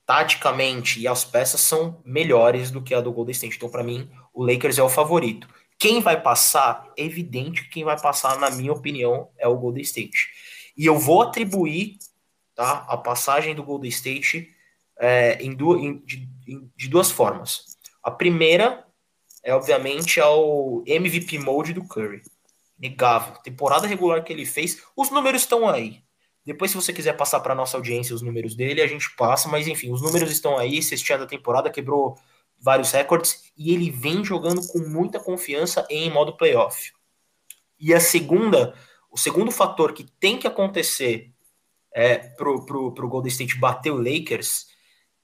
[0.05, 3.55] taticamente e as peças, são melhores do que a do Golden State.
[3.57, 5.47] Então, para mim, o Lakers é o favorito.
[5.77, 6.91] Quem vai passar?
[6.97, 10.29] É evidente que quem vai passar, na minha opinião, é o Golden State.
[10.77, 11.97] E eu vou atribuir
[12.53, 14.49] tá, a passagem do Golden State
[14.97, 17.77] é, em du em- de, em- de duas formas.
[18.03, 18.84] A primeira
[19.45, 22.23] é, obviamente, ao MVP mode do Curry.
[22.79, 23.35] Negável.
[23.43, 26.01] Temporada regular que ele fez, os números estão aí.
[26.43, 29.67] Depois, se você quiser passar para nossa audiência os números dele, a gente passa, mas
[29.67, 30.81] enfim, os números estão aí.
[30.81, 32.17] Cestinha da temporada quebrou
[32.59, 36.91] vários recordes e ele vem jogando com muita confiança em modo playoff.
[37.79, 38.73] E a segunda,
[39.11, 41.31] o segundo fator que tem que acontecer
[41.93, 44.67] é, pro, pro, pro Golden State bater o Lakers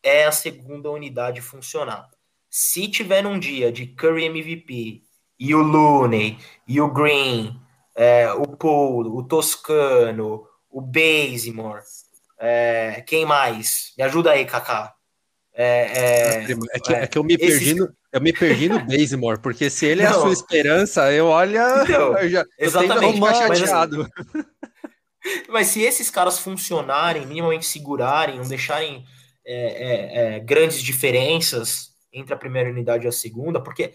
[0.04, 2.08] é a segunda unidade funcionar.
[2.54, 5.02] Se tiver um dia de Curry MVP
[5.40, 6.38] e o Looney
[6.68, 7.58] e o Green,
[7.96, 11.82] é, o Paul, o Toscano, o Bazemore,
[12.38, 13.94] é, quem mais?
[13.98, 14.94] Me ajuda aí, Kaká.
[15.54, 15.64] É,
[15.98, 18.80] é, É que, é, é que eu me esses- perdi no, eu me perdi no
[18.86, 20.22] Bazemore, porque se ele é a Não.
[20.22, 24.08] sua esperança, eu olha, Então, eu já eu exatamente, mas assim, chateado.
[25.50, 29.06] Mas se esses caras funcionarem, minimamente segurarem, não deixarem
[29.46, 33.94] é, é, é, grandes diferenças entre a primeira unidade e a segunda, porque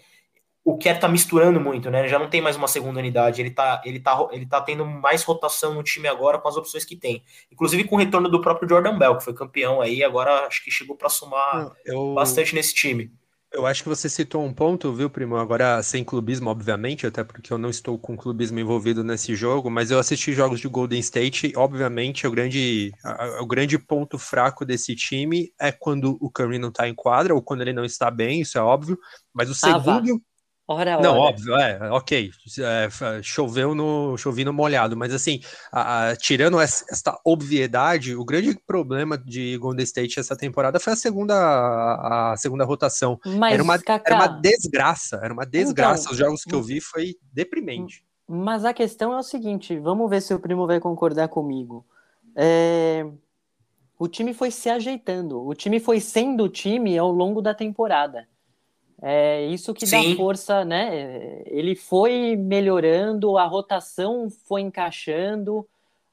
[0.67, 2.09] o Kerr tá misturando muito, né?
[2.09, 5.23] Já não tem mais uma segunda unidade, ele tá, ele tá, ele tá tendo mais
[5.23, 7.23] rotação no time agora com as opções que tem.
[7.49, 10.69] Inclusive com o retorno do próprio Jordan Bell, que foi campeão aí, agora acho que
[10.69, 13.09] chegou para somar Eu, bastante nesse time.
[13.53, 15.37] Eu acho que você citou um ponto, viu, primo?
[15.37, 19.89] Agora sem clubismo, obviamente, até porque eu não estou com clubismo envolvido nesse jogo, mas
[19.89, 24.95] eu assisti jogos de Golden State, obviamente, o grande, a- o grande ponto fraco desse
[24.95, 28.41] time é quando o Curry não tá em quadra ou quando ele não está bem,
[28.41, 28.97] isso é óbvio,
[29.33, 29.79] mas o Ah,
[30.67, 31.19] segundo Ora, Não, ora.
[31.21, 32.31] óbvio, é, ok.
[32.59, 35.39] É, choveu no, chovi no molhado, mas assim,
[35.71, 40.93] a- a- tirando essa, essa obviedade, o grande problema de Golden State essa temporada foi
[40.93, 43.19] a segunda, a, a segunda rotação.
[43.25, 46.01] Mas, Era uma, Kaká, era uma desgraça, era uma desgraça.
[46.03, 48.03] Então, Os jogos que eu vi foi deprimente.
[48.27, 51.85] mas a questão é o seguinte, vamos ver se o primo vai concordar comigo.
[52.35, 53.05] É,
[53.97, 58.27] O time foi se ajeitando, o time foi sendo o time ao longo da temporada.
[59.01, 60.15] É isso que dá Sim.
[60.15, 61.41] força, né?
[61.45, 65.67] Ele foi melhorando, a rotação foi encaixando.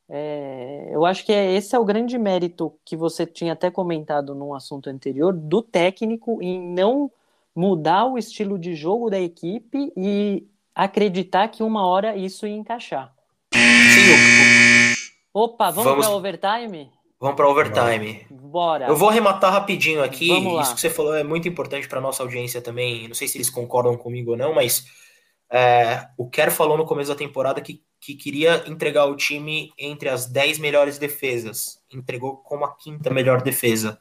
[0.08, 4.34] É, eu acho que é- esse é o grande mérito que você tinha até comentado
[4.34, 7.10] num assunto anterior, do técnico em não
[7.56, 13.14] mudar o estilo de jogo da equipe e acreditar que uma hora isso ia encaixar.
[13.54, 14.94] Sim,
[15.32, 16.90] Opa, vamos, Vamos- para overtime?
[17.24, 18.26] Vamos para overtime.
[18.30, 18.86] Bora.
[18.86, 20.30] Eu vou arrematar rapidinho aqui.
[20.60, 23.08] Isso que você falou é muito importante para nossa audiência também.
[23.08, 24.84] Não sei se eles concordam comigo ou não, mas
[25.50, 30.10] é, o Kerr falou no começo da temporada que, que queria entregar o time entre
[30.10, 31.82] as 10 melhores defesas.
[31.90, 33.98] Entregou como a quinta melhor defesa.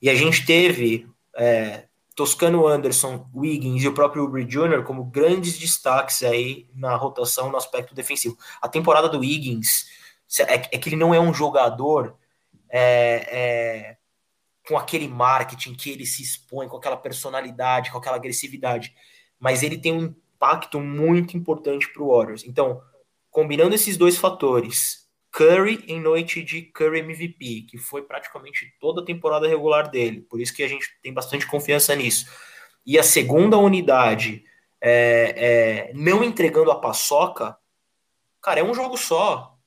[0.00, 1.84] E a gente teve é,
[2.16, 4.84] Toscano Anderson, Wiggins e o próprio Uber Jr.
[4.84, 8.38] como grandes destaques aí na rotação no aspecto defensivo.
[8.62, 9.86] A temporada do Wiggins
[10.40, 12.16] é, é que ele não é um jogador
[12.70, 13.96] é, é,
[14.66, 18.94] com aquele marketing que ele se expõe, com aquela personalidade, com aquela agressividade,
[19.38, 22.44] mas ele tem um impacto muito importante para o Warriors.
[22.44, 22.80] Então,
[23.30, 29.04] combinando esses dois fatores, Curry em noite de Curry MVP, que foi praticamente toda a
[29.04, 32.26] temporada regular dele, por isso que a gente tem bastante confiança nisso.
[32.84, 34.44] E a segunda unidade
[34.80, 37.56] é, é, não entregando a paçoca,
[38.40, 39.57] cara, é um jogo só.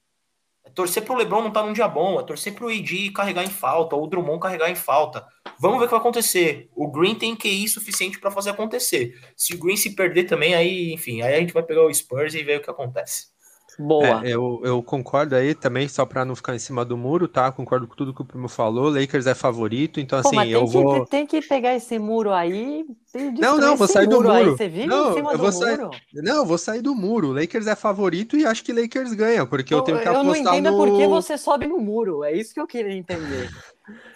[0.75, 3.95] Torcer pro LeBron não tá num dia bom, é torcer pro AD carregar em falta,
[3.95, 5.25] ou o Drummond carregar em falta.
[5.59, 6.69] Vamos ver o que vai acontecer.
[6.75, 9.19] O Green tem QI suficiente para fazer acontecer.
[9.35, 12.33] Se o Green se perder também, aí, enfim, aí a gente vai pegar o Spurs
[12.33, 13.30] e ver o que acontece.
[13.79, 14.25] Boa.
[14.25, 17.51] É, eu, eu concordo aí também, só para não ficar em cima do muro, tá?
[17.51, 18.89] Concordo com tudo que o primo falou.
[18.89, 21.05] Lakers é favorito, então Pô, assim, eu que, vou.
[21.05, 24.43] tem que pegar esse muro aí e Não, não, vou sair do Aí.
[24.43, 24.57] muro.
[24.57, 25.91] Você vive Não, em cima eu do vou sair- muro?
[26.13, 27.31] Não, vou sair do muro.
[27.31, 30.21] Lakers é favorito e acho que Lakers ganha, porque eu, Eu, tenho que eu não
[30.21, 30.77] apostar entendo no.
[30.77, 32.23] por que você sobe no muro.
[32.23, 33.49] É isso que eu queria entender.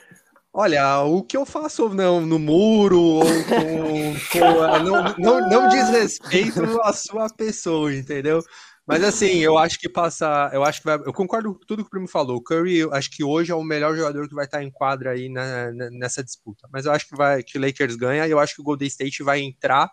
[0.57, 5.67] Olha, o que eu faço não, no muro ou com, com a- não, não, não
[5.69, 8.39] diz respeito à sua pessoa, entendeu?
[8.88, 11.88] Mas assim, eu acho que passa, eu acho que vai, eu concordo com tudo que
[11.88, 12.38] o primo falou.
[12.38, 15.11] O Curry, eu acho que hoje é o melhor jogador que vai estar em quadra
[15.11, 16.67] aí na- na- nessa disputa.
[16.71, 18.88] Mas eu acho que vai que o Lakers ganha e eu acho que o Golden
[18.88, 19.89] State vai entrar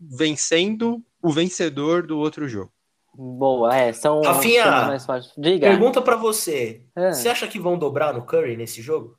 [0.00, 2.72] vencendo o vencedor do outro jogo.
[3.16, 4.64] Boa, é, são Rafinha,
[5.06, 5.32] mais.
[5.36, 7.12] Diga, Pergunta para você: Ah.
[7.12, 9.16] você acha que vão dobrar no Curry nesse jogo?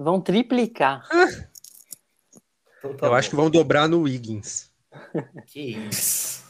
[0.00, 1.02] vão triplicar.
[2.78, 3.16] Então tá eu bom.
[3.16, 4.70] acho que vão dobrar no Wiggins.
[5.48, 6.44] Que isso.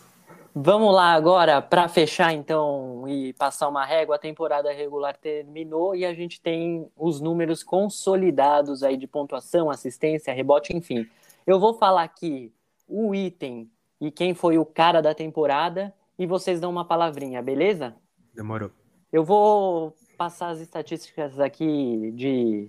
[0.60, 6.04] Vamos lá agora, para fechar então e passar uma régua, a temporada regular terminou e
[6.04, 11.08] a gente tem os números consolidados aí de pontuação, assistência, rebote, enfim.
[11.46, 12.52] Eu vou falar aqui
[12.88, 17.94] o item e quem foi o cara da temporada e vocês dão uma palavrinha, beleza?
[18.34, 18.72] Demorou.
[19.12, 22.68] Eu vou passar as estatísticas aqui de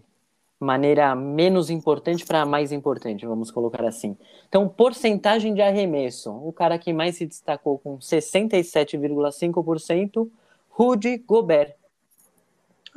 [0.60, 4.18] maneira menos importante para mais importante, vamos colocar assim.
[4.48, 6.32] Então, porcentagem de arremesso.
[6.32, 10.30] O cara que mais se destacou com 67,5%,
[10.70, 11.79] Rudy Gobert.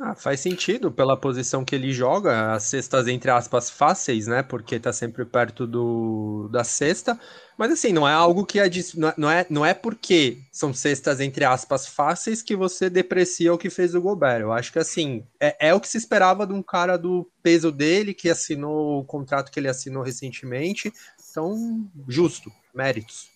[0.05, 4.43] Ah, faz sentido pela posição que ele joga, as cestas entre aspas fáceis, né?
[4.43, 7.17] Porque tá sempre perto do da cesta.
[7.57, 8.69] Mas assim, não é algo que é-
[9.15, 13.69] não é não é porque são cestas entre aspas fáceis que você deprecia o que
[13.69, 14.41] fez o Gobert.
[14.41, 17.71] Eu acho que assim, é, é o que se esperava de um cara do peso
[17.71, 20.91] dele que assinou o contrato que ele assinou recentemente.
[21.31, 23.29] Então, justo, méritos.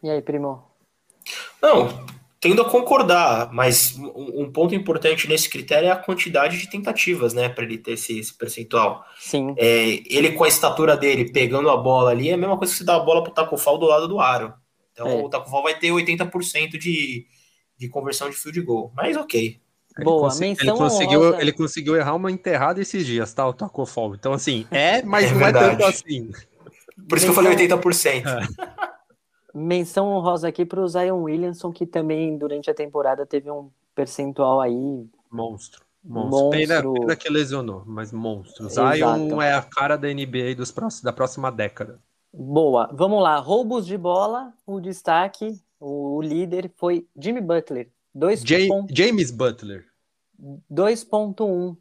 [0.00, 0.62] E aí, primo?
[1.60, 2.06] Não,
[2.44, 7.48] tendo a concordar, mas um, ponto importante nesse critério é a quantidade de tentativas, né,
[7.48, 9.02] para ele ter esse, esse percentual.
[9.18, 9.54] Sim.
[9.56, 12.78] É, ele com a estatura dele pegando a bola ali é a mesma coisa que
[12.78, 14.52] você dá a bola pro Taco Fall do lado do aro.
[14.92, 15.14] Então É.
[15.22, 17.24] o Taco Fall vai ter 80% de,
[17.78, 18.92] de conversão de field goal.
[18.94, 19.58] Mas ok.
[19.96, 21.40] Ele Boa, ele menção conseguiu, honrosa.
[21.40, 23.46] ele conseguiu errar uma enterrada esses dias, tá?
[23.48, 24.14] O Taco Fall.
[24.14, 25.70] Então, assim, é, mas É não é verdade.
[25.78, 26.30] tanto assim.
[27.08, 28.22] Por isso que eu falei Então- 80%.
[29.54, 34.60] Menção honrosa aqui para o Zion Williamson, que também durante a temporada teve um percentual
[34.60, 35.06] aí.
[35.30, 35.84] Monstro.
[36.02, 36.30] Monstro.
[36.30, 36.50] Monstro.
[36.50, 38.66] Pena, pena que lesionou, mas monstro.
[38.66, 38.96] Exato.
[38.96, 42.00] Zion é a cara da NBA dos próximos, da próxima década.
[42.32, 42.90] Boa.
[42.92, 43.38] Vamos lá.
[43.38, 44.52] Roubos de bola.
[44.66, 47.90] O destaque, o líder foi Jimmy Butler.
[48.12, 48.42] dois
[48.90, 49.86] James Butler.
[50.70, 51.76] 2.1.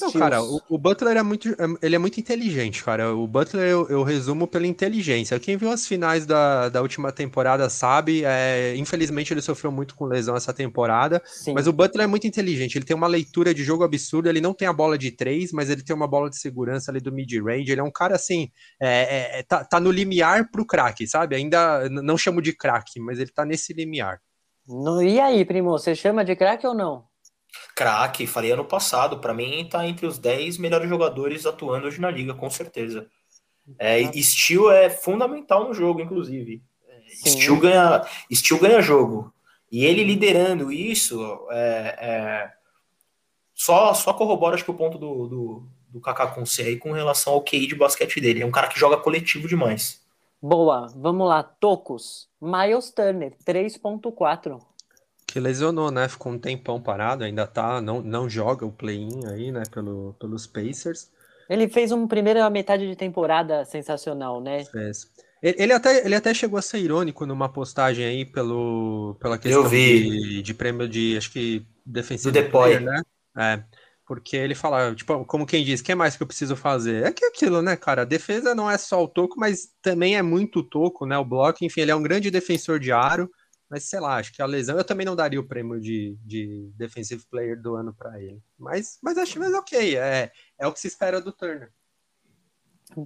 [0.00, 1.48] Não, cara, o, o Butler é muito,
[1.80, 3.14] ele é muito inteligente, cara.
[3.14, 5.38] O Butler eu, eu resumo pela inteligência.
[5.38, 10.04] Quem viu as finais da, da última temporada sabe, é, infelizmente ele sofreu muito com
[10.04, 11.54] lesão essa temporada, Sim.
[11.54, 12.76] mas o Butler é muito inteligente.
[12.76, 15.70] Ele tem uma leitura de jogo absurda, ele não tem a bola de três, mas
[15.70, 17.70] ele tem uma bola de segurança ali do mid-range.
[17.70, 18.50] Ele é um cara assim,
[18.82, 21.36] é, é, tá, tá no limiar pro craque, sabe?
[21.36, 24.20] Ainda não chamo de craque, mas ele tá nesse limiar.
[24.66, 27.04] No- E aí, primo, você chama de craque ou não?
[27.74, 32.10] Craque, falei ano passado, pra mim tá entre os 10 melhores jogadores atuando hoje na
[32.10, 33.06] liga, com certeza.
[33.78, 36.62] É, e Steel é fundamental no jogo, inclusive.
[37.26, 39.32] Steel ganha, Steel ganha jogo.
[39.70, 41.20] E ele liderando isso,
[41.50, 42.52] é, é,
[43.54, 46.92] só, só corrobora acho que o ponto do, do, do Kaká com C aí com
[46.92, 48.42] relação ao QI de basquete dele.
[48.42, 50.04] É um cara que joga coletivo demais.
[50.40, 52.28] Boa, vamos lá, Tocos.
[52.40, 54.60] Miles Turner, 3.4.
[55.36, 56.08] Que lesionou, né?
[56.08, 59.64] Ficou um tempão parado, ainda tá, não, não joga o play-in aí, né?
[59.70, 61.10] Pelo, pelos Pacers.
[61.46, 64.64] Ele fez uma primeira metade de temporada sensacional, né?
[64.64, 65.12] Fez.
[65.42, 70.08] Ele, até, ele até chegou a ser irônico numa postagem aí pelo, pela questão vi.
[70.08, 72.78] de, de prêmio de, acho que, defensivo Do Depoy.
[72.78, 73.02] player, né?
[73.36, 73.62] É,
[74.06, 77.04] porque ele fala, tipo, como quem diz, o que mais que eu preciso fazer?
[77.04, 78.02] É que é aquilo, né, cara?
[78.02, 81.18] A defesa não é só o toco, mas também é muito toco, né?
[81.18, 83.30] O bloco, enfim, ele é um grande defensor de aro,
[83.68, 86.70] mas sei lá, acho que a lesão, eu também não daria o prêmio de, de
[86.76, 88.40] defensive player do ano pra ele.
[88.58, 91.72] Mas, mas acho mas ok, é, é o que se espera do Turner.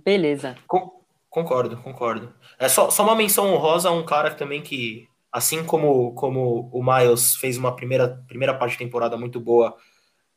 [0.05, 0.57] Beleza.
[0.67, 1.01] Con-
[1.31, 2.35] Concordo, concordo.
[2.59, 6.83] É só, só uma menção honrosa a um cara também que, assim como, como o
[6.83, 9.77] Miles fez uma primeira, primeira parte de temporada muito boa,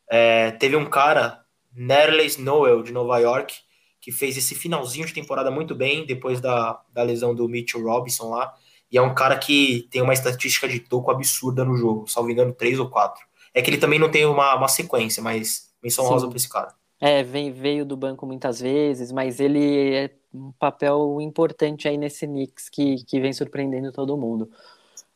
[0.07, 1.43] é, teve um cara,
[1.73, 3.55] Nerles Noel, de Nova York,
[3.99, 8.29] que fez esse finalzinho de temporada muito bem, depois da, da lesão do Mitchell Robinson
[8.29, 8.53] lá,
[8.93, 12.53] e é um cara que tem uma estatística de toco absurda no jogo, salvo engano,
[12.53, 13.25] três ou quatro.
[13.51, 16.11] É que ele também não tem uma, uma sequência, mas menção Sim.
[16.11, 16.75] honrosa pra esse cara.
[17.01, 22.27] É, vem, veio do banco muitas vezes, mas ele é um papel importante aí nesse
[22.27, 24.47] Knicks que, que vem surpreendendo todo mundo.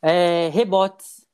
[0.02, 1.28] É, rebotes.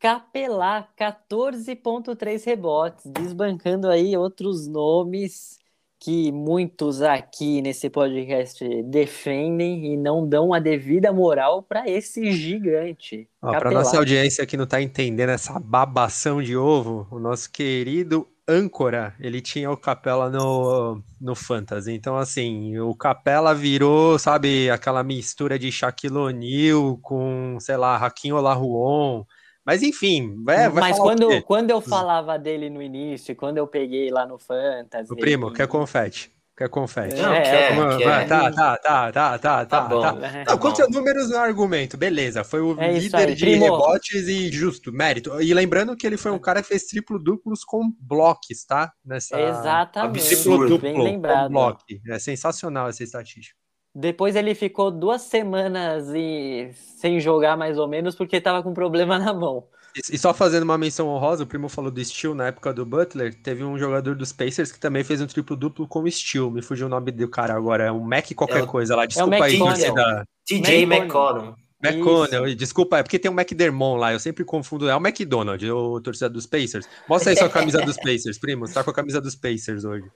[0.00, 5.58] Capelá, 14.3 rebotes, desbancando aí outros nomes
[5.98, 13.28] que muitos aqui nesse podcast defendem e não dão a devida moral para esse gigante.
[13.40, 19.14] Para nossa audiência que não está entendendo essa babação de ovo, o nosso querido âncora,
[19.18, 21.92] ele tinha o Capela no, no Fantasy.
[21.92, 28.32] Então, assim, o Capela virou, sabe, aquela mistura de Shaquille O'Neal com, sei lá, Hakim
[28.32, 29.24] Olajuwon.
[29.66, 34.10] Mas, enfim, é, vai Mas quando, quando eu falava dele no início, quando eu peguei
[34.10, 35.12] lá no Fantasy.
[35.12, 36.30] O primo, quer confete?
[36.56, 37.20] Quer confete?
[37.20, 38.04] Não, É, quer, Vamos- quer.
[38.06, 40.00] vai, tá, tá, tá, tá, tá, tá, bom.
[40.00, 40.16] tá.
[40.26, 40.72] É, Tá bom.
[40.90, 41.98] números no argumento?
[41.98, 43.64] Beleza, foi o É líder aí, de primo.
[43.64, 45.38] rebotes e justo, mérito.
[45.42, 48.90] E lembrando que ele foi um cara que fez triplo-duplos com blocos, tá?
[49.04, 49.38] Nessa...
[49.38, 50.78] Exatamente, Absurdo.
[50.78, 51.50] bem com lembrado.
[51.50, 51.82] bloco.
[52.08, 53.58] É sensacional essa estatística.
[53.98, 56.70] Depois ele ficou duas semanas e...
[56.98, 59.64] sem jogar, mais ou menos, porque tava com problema na mão.
[60.12, 63.34] E, só fazendo uma menção honrosa, o primo falou do Steel na época do Butler,
[63.34, 66.50] teve um jogador dos Pacers que também fez um triplo-duplo com o Steel.
[66.50, 69.06] Me fugiu o nome do cara agora, é um Mac qualquer É o- coisa lá.
[69.06, 69.94] Desculpa aí, McConnell.
[69.94, 70.28] torcida.
[70.46, 71.54] TJ McConnell.
[71.82, 72.54] McConnell.
[72.54, 76.32] Desculpa, é porque tem um McDermott lá, eu sempre confundo, é o McDonald, o torcedor
[76.32, 76.88] dos Pacers.
[77.08, 80.06] Mostra aí sua camisa dos Pacers, primo, você tá com a camisa dos Pacers hoje.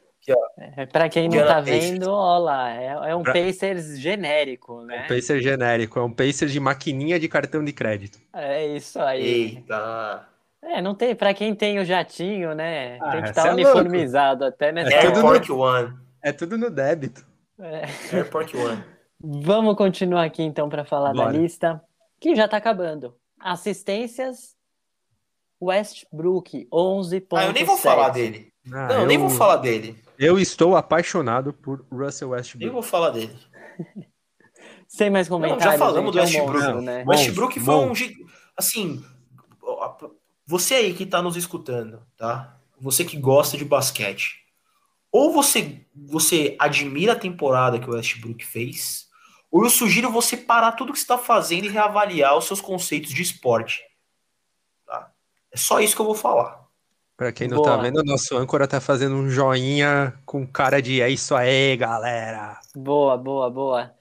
[0.76, 1.84] É, pra quem não tá Pacers.
[1.84, 5.06] vendo, ó lá, é, é um Pra- Pacers genérico, né?
[5.08, 8.18] Pacer genérico, é um Pacer de maquininha de cartão de crédito.
[8.34, 9.22] É isso aí.
[9.56, 10.26] Eita.
[10.62, 12.98] É, não tem, pra quem tem o jatinho, né?
[13.00, 15.94] Ah, tem que estar é uniformizado até nessa É tudo no- Airport One.
[16.22, 17.24] É tudo no débito.
[17.58, 17.84] É.
[18.16, 18.84] Airport One.
[19.22, 21.32] Vamos continuar aqui então para falar Bora.
[21.32, 21.82] da lista,
[22.18, 23.14] que já tá acabando.
[23.38, 24.56] Assistências
[25.60, 27.26] Westbrook, 11.7.
[27.32, 28.52] Ah, eu nem vou falar dele.
[28.72, 29.96] Ah, Não, eu nem vou falar dele.
[30.18, 32.70] Eu estou apaixonado por Russell Nem Westbrook.
[32.72, 33.36] vou falar dele.
[34.88, 35.78] Sem mais comentários.
[35.78, 36.52] falamos gente, do é um Westbrook.
[36.58, 37.04] monstro, né?
[37.06, 37.90] Westbrook foi bom.
[37.90, 37.92] um.
[38.56, 39.04] Assim,
[40.46, 42.58] você aí que tá nos escutando, tá?
[42.80, 44.40] Você que gosta de basquete.
[45.12, 49.08] Ou você, você admira a temporada que o Westbrook fez,
[49.50, 53.10] ou eu sugiro você parar tudo que você está fazendo e reavaliar os seus conceitos
[53.12, 53.82] de esporte.
[54.86, 55.10] Tá?
[55.52, 56.60] É só isso que eu vou falar.
[57.16, 57.68] Pra quem não Boa.
[57.68, 61.76] tá vendo, o nosso âncora tá fazendo um joinha com cara de é isso aí,
[61.76, 62.58] galera.
[62.74, 63.94] Boa, boa, boa.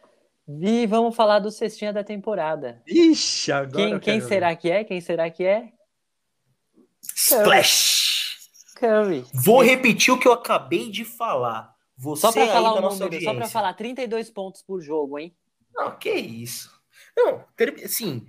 [0.48, 2.82] E vamos falar do cestinha da temporada.
[2.88, 4.28] Ixi, agora Quem, quem ver.
[4.28, 4.84] será que é?
[4.84, 5.70] Quem será que é?
[7.04, 8.00] Splash!
[8.78, 9.26] Curry.
[9.34, 11.76] Vou repetir o que eu acabei de falar.
[11.98, 15.36] Você Só para falar o número, só para falar 32 pontos por jogo, hein?
[15.80, 16.70] Não, que isso.
[17.16, 17.46] Não,
[17.84, 18.28] assim,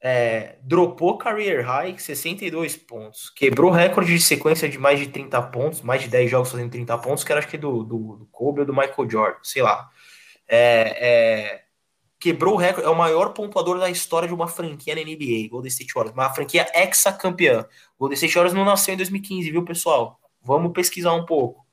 [0.00, 3.30] é, dropou career high, 62 pontos.
[3.30, 6.98] Quebrou recorde de sequência de mais de 30 pontos, mais de 10 jogos fazendo 30
[6.98, 9.88] pontos, que era acho que do, do, do Kobe ou do Michael Jordan, sei lá.
[10.48, 11.62] É, é,
[12.18, 15.68] quebrou o recorde, é o maior pontuador da história de uma franquia na NBA, Golden
[15.68, 17.64] State Warriors, uma franquia ex-campeã.
[17.98, 20.20] Golden State Warriors não nasceu em 2015, viu, pessoal?
[20.40, 21.64] Vamos pesquisar um pouco.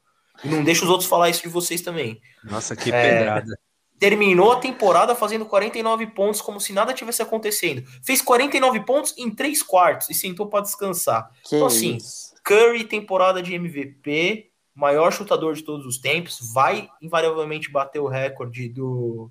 [0.44, 2.22] E não deixa os outros falar isso de vocês também.
[2.44, 3.60] Nossa, que É, pedrada.
[4.00, 7.84] Terminou a temporada fazendo 49 pontos, como se nada tivesse acontecendo.
[8.04, 11.30] Fez 49 pontos em 3 quartos e sentou para descansar.
[11.44, 12.34] Que Então, assim, isso.
[12.44, 18.70] Curry, temporada de MVP, maior chutador de todos os tempos, vai invariavelmente bater o recorde
[18.70, 19.30] do,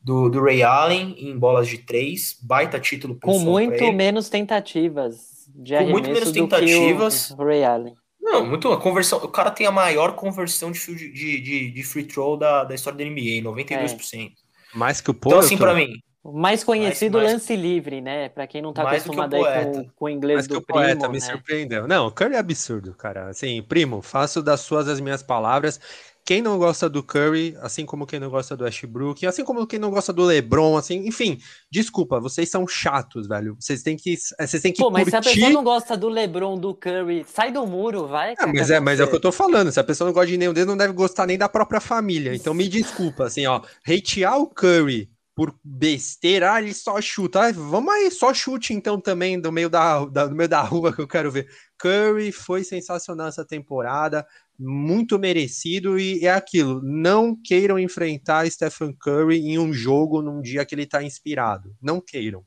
[0.00, 3.92] do, do Ray Allen em bolas de 3, baita título Com muito ele.
[3.92, 7.28] menos tentativas de Com muito menos do tentativas.
[7.28, 7.94] que o Ray Allen.
[8.24, 9.18] Não, muito a conversão.
[9.18, 12.74] O cara tem a maior conversão de, field- de, de, de free throw da, da
[12.74, 14.32] história da NBA, 92%.
[14.74, 18.30] Mais que o Então, assim, pra mim, O mais conhecido mais- lance livre, né?
[18.30, 19.92] Pra quem não tá Mais do que o acostumado aí com, poeta.
[19.94, 21.26] com o inglês Mas que do o poeta primo, me né?
[21.26, 21.86] surpreendeu.
[21.86, 23.28] Não, o Curry é absurdo, cara.
[23.28, 25.78] Assim, primo, faço das suas as minhas palavras.
[26.26, 29.78] Quem não gosta do Curry, assim como quem não gosta do Ashbrook, assim como quem
[29.78, 31.38] não gosta do LeBron, assim, enfim,
[31.70, 33.54] desculpa, vocês são chatos, velho.
[33.60, 35.34] Vocês têm que, vocês têm que Pô, mas se a curtir.
[35.40, 38.34] pessoa não gosta do LeBron, do Curry, sai do muro, vai.
[38.38, 39.70] Ah, mas é, mas é o que eu tô falando.
[39.70, 42.34] Se a pessoa não gosta de nenhum deles, não deve gostar nem da própria família.
[42.34, 43.60] Então me desculpa, assim, ó.
[43.86, 47.40] Hatear o Curry por besteira, ah, ele só chuta.
[47.48, 50.92] Ah, vamos aí, só chute então também do meio da, da- do meio da rua
[50.94, 51.48] que eu quero ver.
[51.76, 54.24] Curry foi sensacional essa temporada,
[54.58, 56.80] muito merecido e é aquilo.
[56.82, 61.76] Não queiram enfrentar Stephen Curry em um jogo num dia que ele tá inspirado.
[61.82, 62.44] Não queiram.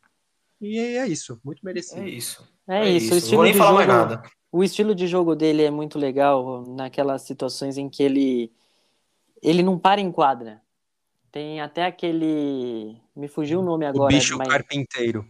[0.61, 2.01] E é isso, muito merecido.
[2.01, 2.47] é isso.
[2.67, 4.23] É, isso, o Não estilo vou nem de falar jogo, mais nada.
[4.51, 8.51] o estilo de jogo dele é muito legal naquelas situações em que ele
[9.41, 10.61] ele não para em quadra.
[11.31, 15.25] Tem até aquele, me fugiu o nome O agora, bicho mas carpinteiro.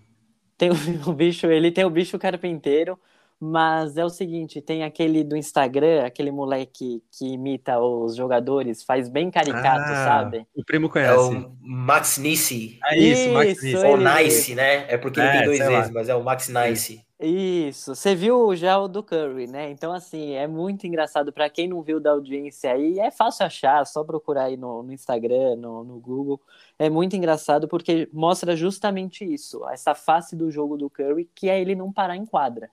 [0.58, 0.74] tem o,
[1.10, 3.00] o bicho, ele tem o bicho carpinteiro,
[3.40, 9.08] mas é o seguinte, tem aquele do Instagram, aquele moleque que imita os jogadores, faz
[9.10, 10.48] bem caricato, Ah, sabe?
[10.56, 11.36] O primo É conhece.
[11.36, 12.80] o Max Nice.
[12.86, 13.76] É isso, Max Isso, Nice.
[13.86, 13.98] ele Ou.
[13.98, 14.92] Nice, né?
[14.92, 15.78] É porque ele É, tem dois sei lá.
[15.80, 17.06] vezes, mas é o Max Nice.
[17.20, 19.72] Isso, você viu já o do Curry, né?
[19.72, 21.34] Então, assim, é muito engraçado.
[21.34, 24.94] Para quem não viu da audiência aí, é fácil achar, só procurar aí no, no
[24.94, 26.40] Instagram, no, no Google.
[26.78, 31.60] É muito engraçado porque mostra justamente isso, essa face do jogo do Curry, que é
[31.60, 32.70] ele não parar em quadra.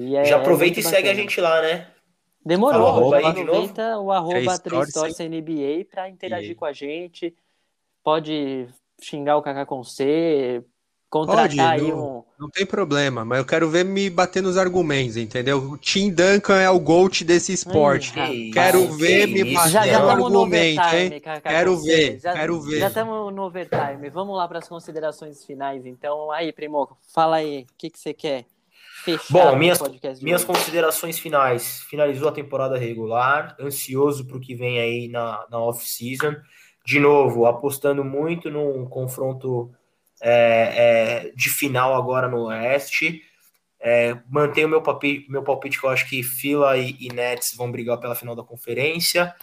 [0.00, 1.22] E é- Já é aproveita e muito segue a bacana.
[1.28, 1.86] gente lá, né?
[2.44, 6.54] Demorou, Fala arroba aí de aproveita o arroba Três Torce 3 NBA para interagir E
[6.54, 7.34] com a gente.
[8.02, 8.66] Pode
[9.02, 10.62] xingar o Kaká com C,
[11.10, 12.24] contratar Pode, aí não- um.
[12.38, 15.58] Não tem problema, mas eu quero ver me bater nos argumentos, entendeu?
[15.58, 18.12] O Tim Duncan é o GOAT desse esporte.
[18.12, 21.20] Que Quero isso, ver me isso, bater Já já no estamos no argumento, overtime, hein?
[21.20, 22.78] Kaká, Quero ver, já, quero ver.
[22.78, 24.08] Já estamos no overtime.
[24.08, 26.30] Vamos lá para as considerações finais, então.
[26.30, 28.44] Aí, Primo, fala aí, o que, que você quer
[29.04, 29.80] fechar Bom, minhas,
[30.20, 31.82] minhas considerações finais.
[31.82, 36.36] Finalizou a temporada regular, ansioso para o que vem aí na, na off-season.
[36.84, 39.70] De novo, apostando muito num confronto
[40.20, 43.22] é, é, de final agora no Oeste.
[43.80, 47.70] É, mantenho meu palpite, meu palpite que eu acho que Fila e, e Nets vão
[47.70, 49.34] brigar pela final da conferência.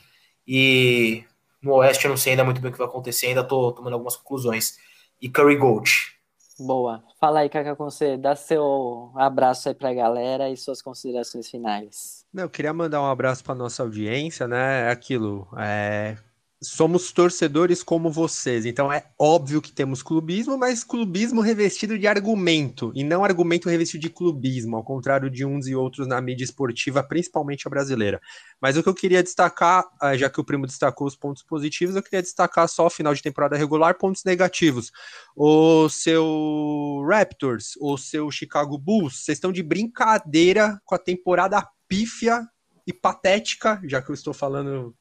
[0.47, 1.23] E
[1.61, 3.93] no Oeste eu não sei ainda muito bem o que vai acontecer, ainda estou tomando
[3.93, 4.77] algumas conclusões.
[5.21, 6.14] E Curry Gold.
[6.59, 7.03] Boa.
[7.19, 8.17] Fala aí, com você.
[8.17, 12.25] Dá seu abraço aí para a galera e suas considerações finais.
[12.33, 14.87] Não, eu queria mandar um abraço para nossa audiência, né?
[14.87, 15.47] É aquilo.
[15.57, 16.17] é,
[16.63, 22.93] Somos torcedores como vocês, então é óbvio que temos clubismo, mas clubismo revestido de argumento,
[22.95, 27.03] e não argumento revestido de clubismo, ao contrário de uns e outros na mídia esportiva,
[27.03, 28.21] principalmente a brasileira.
[28.61, 31.95] Mas o que eu queria destacar, ah, já que o primo destacou os pontos positivos,
[31.95, 34.91] eu queria destacar só final de temporada regular, pontos negativos.
[35.35, 42.47] O seu Raptors, o seu Chicago Bulls, vocês estão de brincadeira com a temporada pífia
[42.87, 44.95] e patética, já que eu estou falando?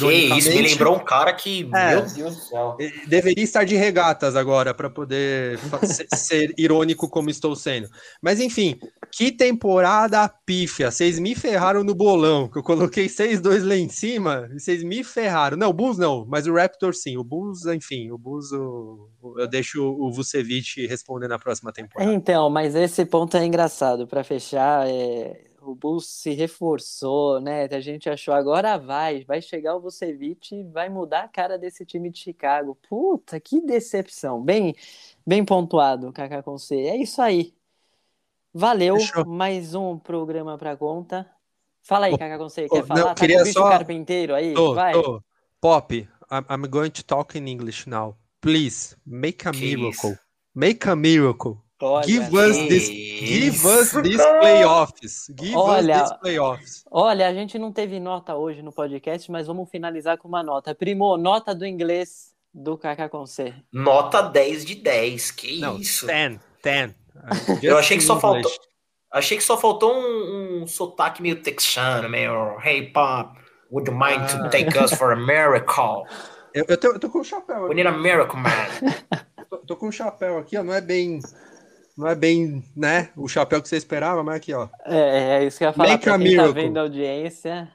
[0.00, 1.90] Que isso, me lembrou um cara que, É.
[1.96, 2.76] meu Deus do céu.
[3.06, 7.88] Deveria estar de regatas agora para poder fa- se- ser irônico como estou sendo.
[8.22, 8.78] Mas enfim,
[9.10, 10.90] que temporada pífia.
[10.90, 15.04] Vocês me ferraram no bolão, que eu coloquei 6-2 lá em cima, e vocês me
[15.04, 15.56] ferraram.
[15.56, 17.16] Não, o Bulls não, mas o Raptor sim.
[17.16, 22.12] O Bulls, enfim, o Bulls o- o- eu deixo o Vucevic responder na próxima temporada.
[22.12, 24.06] Então, mas esse ponto é engraçado.
[24.06, 27.64] Para fechar, é, o Bulls se reforçou, né?
[27.70, 31.84] A gente achou agora vai, vai chegar o Vucevic e vai mudar a cara desse
[31.86, 32.76] time de Chicago.
[32.88, 34.42] Puta, que decepção.
[34.42, 34.74] Bem,
[35.26, 36.76] bem pontuado, Kaká com C.
[36.82, 37.54] É isso aí.
[38.54, 39.24] Valeu, Fechou.
[39.24, 41.26] mais um programa pra conta.
[41.82, 42.66] Fala aí, Kaká com C.
[42.66, 43.04] ô, Quer não, falar?
[43.04, 44.54] Tá queria com o bicho só- carpinteiro aí?
[44.54, 44.92] Tô, Vai.
[44.92, 45.22] tô.
[45.60, 45.94] Pop,
[46.30, 48.16] I'm, I'm going to talk in English now.
[48.40, 49.88] Please, make a Que miracle.
[49.90, 50.18] isso.
[50.54, 51.58] Make a miracle.
[51.84, 55.28] Olha, Give us this, give us these playoffs.
[55.34, 56.84] Give Olha- us these playoffs.
[56.90, 60.74] olha, a gente não teve nota hoje no podcast, mas vamos finalizar com uma nota.
[60.74, 63.52] Primo, nota do inglês do Kaká com C.
[63.72, 65.30] Nota 10 de 10.
[65.32, 66.06] Que Não, isso?
[66.06, 66.94] 10, 10.
[67.62, 68.50] Eu achei que só faltou.
[69.10, 73.38] Achei que só faltou um, um sotaque meio texano, meio Hey Pop,
[73.70, 74.38] would you mind Ah.
[74.44, 76.04] to take us for a miracle?
[76.54, 77.74] Eu, eu, tô, eu tô com o chapéu We aqui.
[77.74, 78.50] need a miracle, man.
[79.50, 80.62] Tô, tô com o chapéu aqui, ó.
[80.64, 81.18] Não é bem.
[81.96, 83.10] Não é bem, né?
[83.16, 84.68] O chapéu que você esperava, mas aqui, ó.
[84.86, 87.70] É, é isso que eu ia falar Make pra a quem tá vendo a audiência.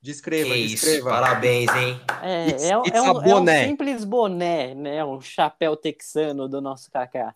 [0.00, 1.10] Descreva, que isso, descreva.
[1.10, 2.00] parabéns, hein?
[2.22, 5.04] É, It's- é, um- it's é um, é um simples boné, né?
[5.04, 7.34] Um chapéu texano do nosso Kaká.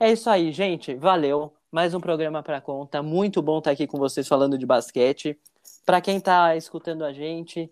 [0.00, 0.94] É isso aí, gente.
[0.94, 1.54] Valeu.
[1.70, 3.02] Mais um programa para conta.
[3.02, 5.38] Muito bom estar aqui com vocês falando de basquete.
[5.86, 7.70] Para quem tá escutando a gente,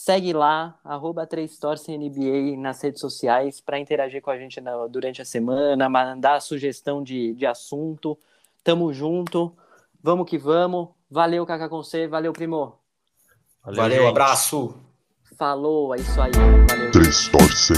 [0.00, 5.24] segue lá, arroba 3torcenNBA nas redes sociais para interagir com a gente na- durante a
[5.24, 8.16] semana, mandar sugestão de, de assunto.
[8.62, 9.52] Tamo junto.
[10.00, 10.90] Vamos que vamos.
[11.10, 12.06] Valeu, Kaká com C.
[12.06, 12.78] Valeu, primo.
[13.64, 14.06] Valeu, gente.
[14.10, 14.72] abraço.
[15.36, 16.30] Falou, é isso aí.
[16.70, 16.92] Valeu.
[16.92, 17.76] Três torcem.